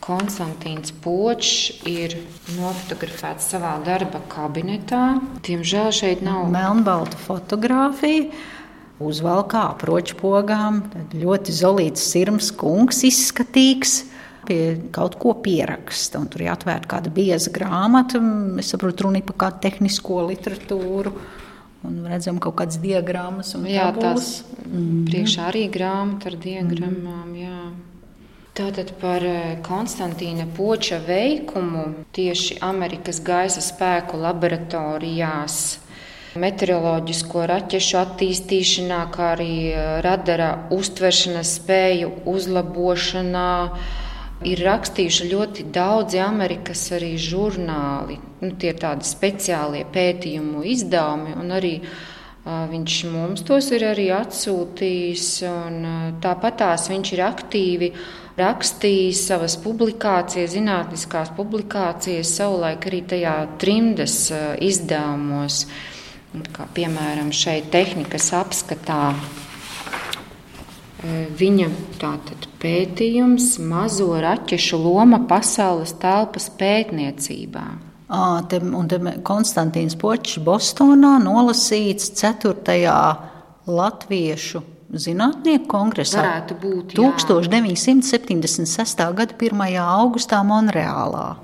Konstantīns 0.00 0.94
Počs 1.04 1.82
ir 1.86 2.16
nofotografēts 2.56 3.50
savā 3.52 3.74
darba 3.84 4.22
kabinetā. 4.32 5.18
Diemžēl 5.44 5.92
šeit 5.92 6.24
nav 6.24 6.48
melnbalta 6.50 7.20
fotografija. 7.20 8.30
Uzvalkā 9.00 9.66
aproču 9.74 10.16
pogām, 10.20 10.82
ļoti 11.16 11.52
zolīts 11.56 12.04
sirms 12.12 12.50
kungs 12.52 13.04
izskatīgs. 13.08 14.02
Pie 14.48 14.60
kaut 14.94 15.18
ko 15.20 15.34
pieraksta, 15.44 16.18
un 16.22 16.30
tur 16.32 16.46
ir 16.46 16.54
atvērta 16.54 16.88
kāda 16.94 17.12
bieza 17.12 17.52
grāmata. 17.52 18.22
Es 18.62 18.72
saprotu, 18.72 19.06
runa 19.06 19.20
ir 19.20 19.28
par 19.28 19.36
kādu 19.44 19.62
tehnisko 19.66 20.24
literatūru. 20.30 21.12
Un 21.88 22.00
redzam, 22.08 22.40
kaut 22.42 22.58
kādas 22.60 22.80
diagrammas 22.80 23.54
jā, 23.64 23.86
tās 23.96 24.42
mm. 24.66 25.06
priekšā 25.08 25.46
arī 25.48 25.68
grāmata 25.72 26.28
ar 26.28 26.36
diagrammām. 26.40 27.30
Jā. 27.40 27.60
Tātad 28.60 28.90
par 29.00 29.22
eh, 29.24 29.60
Konstantīna 29.64 30.44
Poča 30.56 30.98
veikumu 31.06 31.84
tieši 32.12 32.58
Amerikas 32.66 33.22
gaisa 33.24 33.62
spēku 33.62 34.18
laboratorijās, 34.20 35.54
meteoroloģisko 36.40 37.44
raķešu 37.48 37.98
attīstīšanā, 38.02 38.98
kā 39.14 39.30
arī 39.36 39.54
eh, 39.70 39.88
radara 40.04 40.50
uztveršanas 40.76 41.54
spēju 41.62 42.10
uzlabošanā. 42.34 43.48
Ir 44.48 44.62
rakstījuši 44.64 45.26
ļoti 45.34 45.66
daudzi 45.74 46.20
Amerikas 46.24 46.86
arī 46.96 47.12
žurnāli. 47.20 48.16
Nu, 48.40 48.54
tie 48.56 48.70
ir 48.72 48.80
tādi 48.80 49.04
speciālie 49.04 49.84
pētījumu 49.92 50.62
izdevumi, 50.64 51.34
un 51.36 51.52
arī 51.52 51.74
uh, 51.82 52.64
viņš 52.70 52.96
mums 53.12 53.44
tos 53.44 53.68
ir 53.76 53.84
arī 53.90 54.08
atsūtījis. 54.16 55.28
Un, 55.50 55.78
uh, 55.84 56.08
tāpat 56.24 56.60
tās 56.62 56.88
viņš 56.88 57.12
ir 57.18 57.24
aktīvi 57.26 57.92
rakstījis 58.40 59.24
savas 59.30 59.56
publikācijas, 59.60 60.54
zinātniskās 60.54 61.32
publikācijas, 61.36 62.32
savulaik 62.40 62.86
arī 62.90 63.02
tajā 63.12 63.36
trimdas 63.60 64.16
eh, 64.34 64.54
izdevumos, 64.70 65.64
kā 66.54 66.66
piemēram 66.76 67.32
šeit 67.34 67.70
tehnikas 67.74 68.30
apskatā. 68.38 69.02
Viņa 71.00 71.68
tātad 72.00 72.48
pētījums 72.60 73.54
mazo 73.64 74.10
raķešu 74.20 74.80
loma 74.82 75.22
pasaules 75.28 75.94
telpas 76.00 76.50
pētniecībā. 76.60 77.64
À, 78.10 78.42
te, 78.50 78.58
un 78.60 78.88
te 78.90 78.98
Konstantīns 79.24 79.96
Počs 79.96 80.40
Bostonā 80.44 81.14
nolasīts 81.22 82.10
4. 82.18 82.84
latviešu 83.70 84.62
Zinātnieku 84.90 85.68
kongresā 85.70 86.18
varētu 86.18 86.56
būt 86.58 86.96
jā. 86.96 87.12
1976. 87.22 89.04
gada 89.14 89.36
1. 89.38 89.60
augustā 89.78 90.40
Monreālā. 90.42 91.38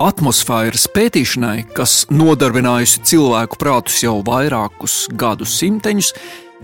Atmosfēras 0.00 0.86
pētīšanai, 0.96 1.68
kas 1.76 2.06
nodarbinājusi 2.08 3.02
cilvēku 3.04 3.60
prātus 3.60 4.00
jau 4.00 4.22
vairākus 4.24 5.02
gadu 5.12 5.44
simteņus, 5.44 6.14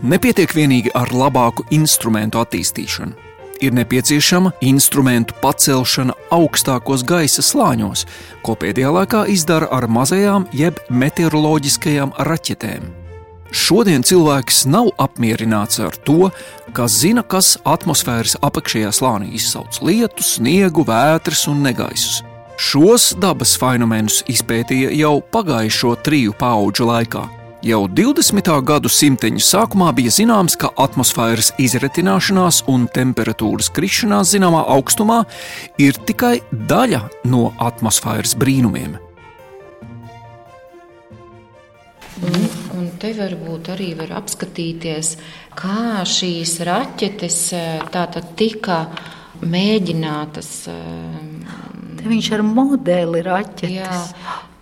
nepietiek 0.02 0.52
vienīgi 0.52 0.92
ar 0.94 1.12
labāku 1.14 1.66
instrumentu 1.74 2.42
attīstīšanu. 2.42 3.16
Ir 3.64 3.72
nepieciešama 3.72 4.52
instrumentu 4.68 5.35
pacelšana 5.40 6.12
augstākos 6.35 7.06
gaisa 7.09 7.40
slāņos, 7.40 8.04
ko 8.44 8.52
pēdējā 8.52 8.90
laikā 8.92 9.24
izdara 9.32 9.70
ar 9.72 9.88
mazajām 9.88 10.44
jeb 10.52 10.82
meteoroloģiskajām 10.92 12.12
raķetēm. 12.28 12.90
Šodien 13.56 14.02
cilvēks 14.04 14.64
nav 14.68 14.90
apmierināts 15.00 15.80
ar 15.80 15.96
to, 16.04 16.28
ka 16.76 16.88
zina, 16.90 17.22
kas 17.22 17.54
atmosfēras 17.64 18.37
apakšējā 18.44 18.90
slānī 18.92 19.32
izsauc 19.38 19.80
lietu, 19.87 20.26
sniegu, 20.26 20.85
vētras 20.85 21.46
un 21.48 21.62
negaisus. 21.64 22.20
Šos 22.61 23.14
dabas 23.20 23.54
fenomenus 23.61 24.22
izpētīja 24.32 24.92
jau 24.96 25.18
pagājušo 25.32 25.94
triju 26.04 26.37
pauģu 26.37 26.88
laikā. 26.90 27.24
Jau 27.66 27.88
20. 27.90 28.46
gadu 28.62 28.87
simteņa 28.87 29.40
sākumā 29.42 29.88
bija 29.96 30.12
zināms, 30.14 30.55
ka 30.61 30.68
atmosfēras 30.79 31.48
izretināšanās 31.59 32.61
un 32.70 32.85
temperatūras 32.94 33.72
krišanās 33.74 34.31
zināmā 34.37 34.61
augstumā 34.70 35.16
ir 35.83 35.98
tikai 36.07 36.37
daļa 36.70 37.00
no 37.33 37.48
atmosfēras 37.59 38.37
brīnumiem. 38.38 38.94
Un, 42.22 42.38
un 42.79 42.87
te 43.02 43.11
varbūt 43.18 43.72
arī 43.74 43.90
var 43.98 44.14
apskatīties, 44.20 45.16
kā 45.59 46.07
šīs 46.07 46.61
raķetes 46.70 47.42
eh, 47.59 47.83
tātad 47.90 48.31
tika 48.38 48.85
mēģinātas. 49.42 50.55
Eh, 50.70 51.52
te 51.98 52.14
viņš 52.14 52.33
ar 52.38 52.46
modeli 52.46 53.26
raķetes. 53.26 53.79
Jā, 53.81 54.02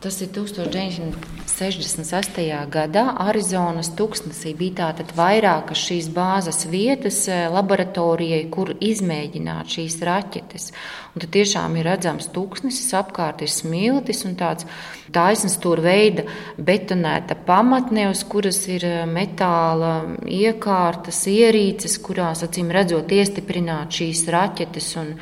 tas 0.00 0.22
ir 0.24 0.32
1900. 0.40 1.43
66. 1.54 2.40
gadā 2.66 3.04
Arizonas 3.22 3.92
tūkstnesī 3.94 4.56
bija 4.58 4.74
tātad 4.80 5.12
vairākas 5.14 5.84
šīs 5.86 6.08
bāzes 6.10 6.64
vietas 6.66 7.20
eh, 7.30 7.44
laboratorijai, 7.52 8.40
kur 8.50 8.72
izmēģināt 8.82 9.70
šīs 9.76 10.00
raķetes. 10.08 10.66
Un 11.14 11.22
tad 11.22 11.30
tiešām 11.36 11.78
ir 11.78 11.86
redzams 11.86 12.26
tūkstnesis, 12.34 12.90
apkārt 12.98 13.46
ir 13.46 13.52
smiltis 13.54 14.24
un 14.26 14.34
tāds 14.40 14.66
taisns 15.14 15.54
tur 15.62 15.78
veida 15.84 16.26
betonēta 16.58 17.38
pamatne, 17.46 18.08
uz 18.10 18.26
kuras 18.26 18.64
ir 18.66 18.88
eh, 18.90 19.00
metāla 19.06 19.94
iekārtas, 20.26 21.22
ierīces, 21.30 22.00
kurās, 22.02 22.42
acīm 22.48 22.74
redzot, 22.74 23.14
iestiprināt 23.14 23.94
šīs 24.02 24.26
raķetes. 24.34 24.94
Un, 25.04 25.18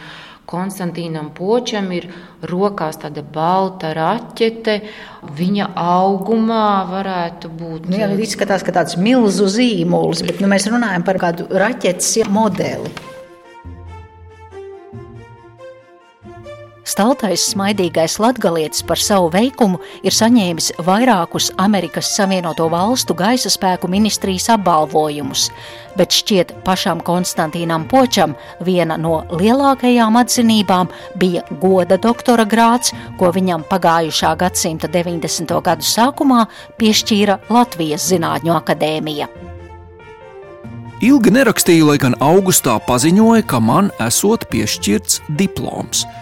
Konstantīnam 0.52 1.30
Počam 1.36 1.88
ir 1.96 2.10
rokās 2.48 3.00
tāda 3.00 3.24
balta 3.24 3.94
raķete. 3.96 4.78
Viņa 5.38 5.70
augumā 5.80 6.66
varētu 6.90 7.52
būt. 7.56 7.88
Nu, 7.88 8.00
jā, 8.02 8.10
izskatās, 8.26 8.64
ka 8.66 8.74
tāds 8.76 8.98
milzu 9.00 9.48
zīmols, 9.56 10.24
bet 10.28 10.44
nu, 10.44 10.50
mēs 10.52 10.68
runājam 10.68 11.06
par 11.08 11.20
kādu 11.22 11.48
raķetes 11.48 12.28
modeli. 12.32 13.11
Staltais 16.92 17.40
smaidīgais 17.48 18.18
latgalietis 18.20 18.82
par 18.84 19.00
savu 19.00 19.30
veikumu 19.32 19.78
ir 20.04 20.12
saņēmis 20.12 20.72
vairākus 20.84 21.46
Amerikas 21.62 22.10
Savienoto 22.12 22.66
Valstu 22.68 23.14
gaisa 23.16 23.48
spēku 23.52 23.88
ministrijas 23.88 24.50
apbalvojumus, 24.52 25.46
bet 25.96 26.12
šķiet 26.12 26.52
pašam 26.66 27.00
Konstantīnam 27.06 27.86
Počam 27.88 28.34
viena 28.66 28.98
no 29.00 29.22
lielākajām 29.30 30.18
atzinībām 30.20 30.90
bija 31.22 31.46
goda 31.62 31.96
doktora 31.96 32.44
grāts, 32.44 32.92
ko 33.16 33.30
viņam 33.32 33.64
pagājušā 33.70 34.34
gadsimta 34.42 34.90
90. 34.92 35.54
gadu 35.64 35.88
sākumā 35.88 36.42
piešķīra 36.82 37.38
Latvijas 37.48 38.10
Zinātņu 38.10 38.52
akadēmija. 38.58 39.30
Ilgi 41.02 41.32
nerakstīju, 41.34 41.88
lai 41.88 41.96
gan 42.02 42.18
augustā 42.20 42.76
paziņoja, 42.84 43.46
ka 43.48 43.62
man 43.64 43.88
esot 44.10 44.44
piešķirts 44.52 45.22
diploms– 45.40 46.04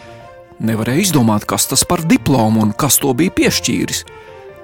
Nevarēja 0.61 1.07
izdomāt, 1.07 1.46
kas 1.49 1.64
tas 1.70 1.87
par 1.88 2.03
diplomu 2.05 2.61
un 2.66 2.73
kas 2.77 2.99
to 3.01 3.14
bija 3.16 3.33
piešķīris. 3.33 4.05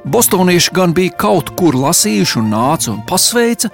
Bostonieši 0.05 0.75
gan 0.77 0.93
bija 0.95 1.15
kaut 1.19 1.55
kur 1.57 1.75
lasījuši 1.75 2.39
un 2.43 2.51
nāca 2.53 2.93
un 2.93 3.01
pasveica, 3.09 3.71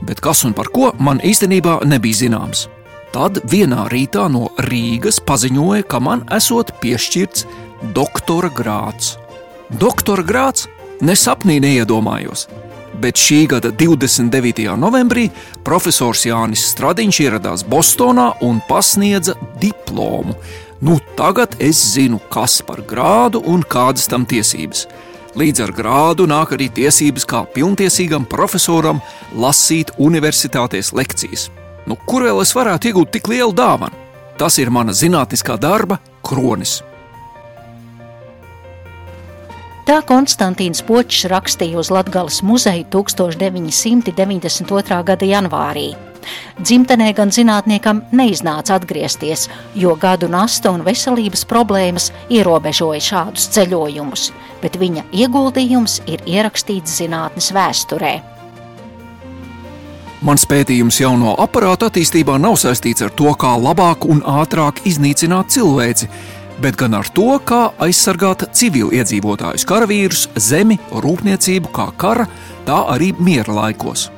bet 0.00 0.22
kas 0.24 0.46
un 0.48 0.56
par 0.56 0.72
ko 0.72 0.94
man 0.98 1.20
īstenībā 1.20 1.82
nebija 1.86 2.22
zināms. 2.24 2.66
Tad 3.12 3.42
vienā 3.52 3.84
rītā 3.92 4.26
no 4.32 4.48
Rīgas 4.64 5.20
paziņoja, 5.28 5.84
ka 5.88 6.00
man 6.00 6.24
esot 6.34 6.72
piešķirts 6.80 7.44
doktora 7.96 8.48
grāts. 8.52 9.16
Doktora 9.68 10.24
grāts 10.24 10.66
nesapnī 11.04 11.58
neiedomājos, 11.62 12.46
bet 13.00 13.20
šī 13.20 13.42
gada 13.52 13.72
29. 13.72 14.64
novembrī 14.80 15.28
profesors 15.64 16.24
Jānis 16.26 16.64
Stradiņš 16.72 17.20
ieradās 17.26 17.64
Bostonā 17.68 18.30
un 18.44 18.62
pasniedza 18.68 19.36
diplomu 19.60 20.36
Nu, 20.80 21.00
tagad 21.16 21.56
es 21.58 21.78
zinu, 21.94 22.20
kas 22.30 22.60
par 22.62 22.84
grādu 22.86 23.40
un 23.50 23.64
kādas 23.66 24.06
tam 24.06 24.22
tiesības. 24.28 24.84
Līdz 25.38 25.62
ar 25.64 25.72
grādu 25.74 26.26
nāk 26.30 26.52
arī 26.54 26.68
tiesības 26.74 27.26
kā 27.26 27.42
pilntiesīgam 27.54 28.26
profesoram 28.30 29.00
lasīt 29.34 29.90
universitātēs 29.98 30.92
lekcijas. 30.94 31.48
Nu, 31.86 31.96
kur 32.06 32.22
vēl 32.26 32.42
es 32.44 32.54
varētu 32.54 32.92
iegūt 32.92 33.10
tik 33.16 33.30
lielu 33.32 33.54
dāvanu? 33.54 33.94
Tas 34.38 34.58
ir 34.62 34.70
mana 34.70 34.94
zinātniskā 34.94 35.58
darba 35.58 35.98
kronis. 36.22 36.82
Tā 39.88 39.98
Konstantīns 40.06 40.84
Počs 40.84 41.24
rakstīja 41.32 41.78
uz 41.80 41.90
Latgales 41.90 42.42
muzeju 42.44 42.84
1992. 42.92 45.02
gada 45.10 45.26
janvārī. 45.26 45.96
Dzimtenē 46.58 47.12
gan 47.16 47.30
zinātniekam 47.34 48.02
neiznāca 48.12 48.78
atgriezties, 48.78 49.46
jo 49.74 49.94
gadu 50.00 50.28
nasta 50.30 50.72
un 50.74 50.82
veselības 50.86 51.44
problēmas 51.48 52.10
ierobežoja 52.30 53.04
šādus 53.10 53.50
ceļojumus, 53.54 54.30
bet 54.62 54.80
viņa 54.80 55.06
ieguldījums 55.12 56.00
ir 56.06 56.24
ierakstīts 56.26 56.98
zinātnes 57.00 57.52
vēsturē. 57.54 58.16
Mans 60.18 60.42
pētījums 60.50 60.96
jauno 60.98 61.36
aparātu 61.38 61.86
attīstībā 61.86 62.40
nav 62.42 62.56
saistīts 62.58 63.04
ar 63.06 63.12
to, 63.14 63.30
kā 63.38 63.52
labāk 63.54 64.02
un 64.10 64.18
ātrāk 64.26 64.82
iznīcināt 64.90 65.54
cilvēci, 65.54 66.10
bet 66.58 66.74
gan 66.80 66.98
ar 66.98 67.06
to, 67.14 67.30
kā 67.38 67.68
aizsargāt 67.86 68.48
civiliedzīvotājus, 68.58 69.66
karavīrus, 69.68 70.26
zemi, 70.42 70.80
rūpniecību, 70.90 71.70
kā 71.70 71.92
kara, 72.02 72.26
tā 72.66 72.82
arī 72.96 73.12
miera 73.22 73.60
laikos. 73.62 74.08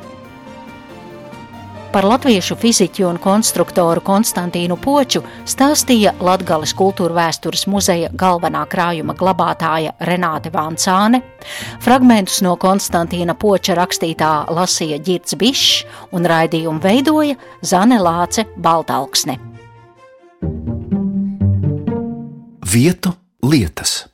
Par 1.91 2.07
latviešu 2.07 2.55
fiziķu 2.55 3.03
un 3.09 3.17
konstruktoru 3.19 3.99
Konstantīnu 4.07 4.77
Poču 4.79 5.25
stāstīja 5.43 6.13
Latgales 6.23 6.71
kultūra 6.79 7.17
vēstures 7.17 7.65
muzeja 7.67 8.13
galvenā 8.15 8.61
krājuma 8.71 9.17
glabātāja 9.19 9.97
Renāte 10.07 10.53
Vancāne. 10.55 11.19
Fragmentus 11.83 12.45
no 12.47 12.55
Konstantīna 12.63 13.35
Poča 13.35 13.75
rakstītā 13.81 14.31
lasīja 14.55 15.01
Girts 15.03 15.35
Bišs 15.35 15.83
un 16.15 16.31
raidījumu 16.31 16.79
veidoja 16.85 17.35
Zane 17.67 17.99
Lāce 17.99 18.47
Baltalksne. 18.55 19.41
Vietu 22.71 23.17
lietas. 23.43 24.05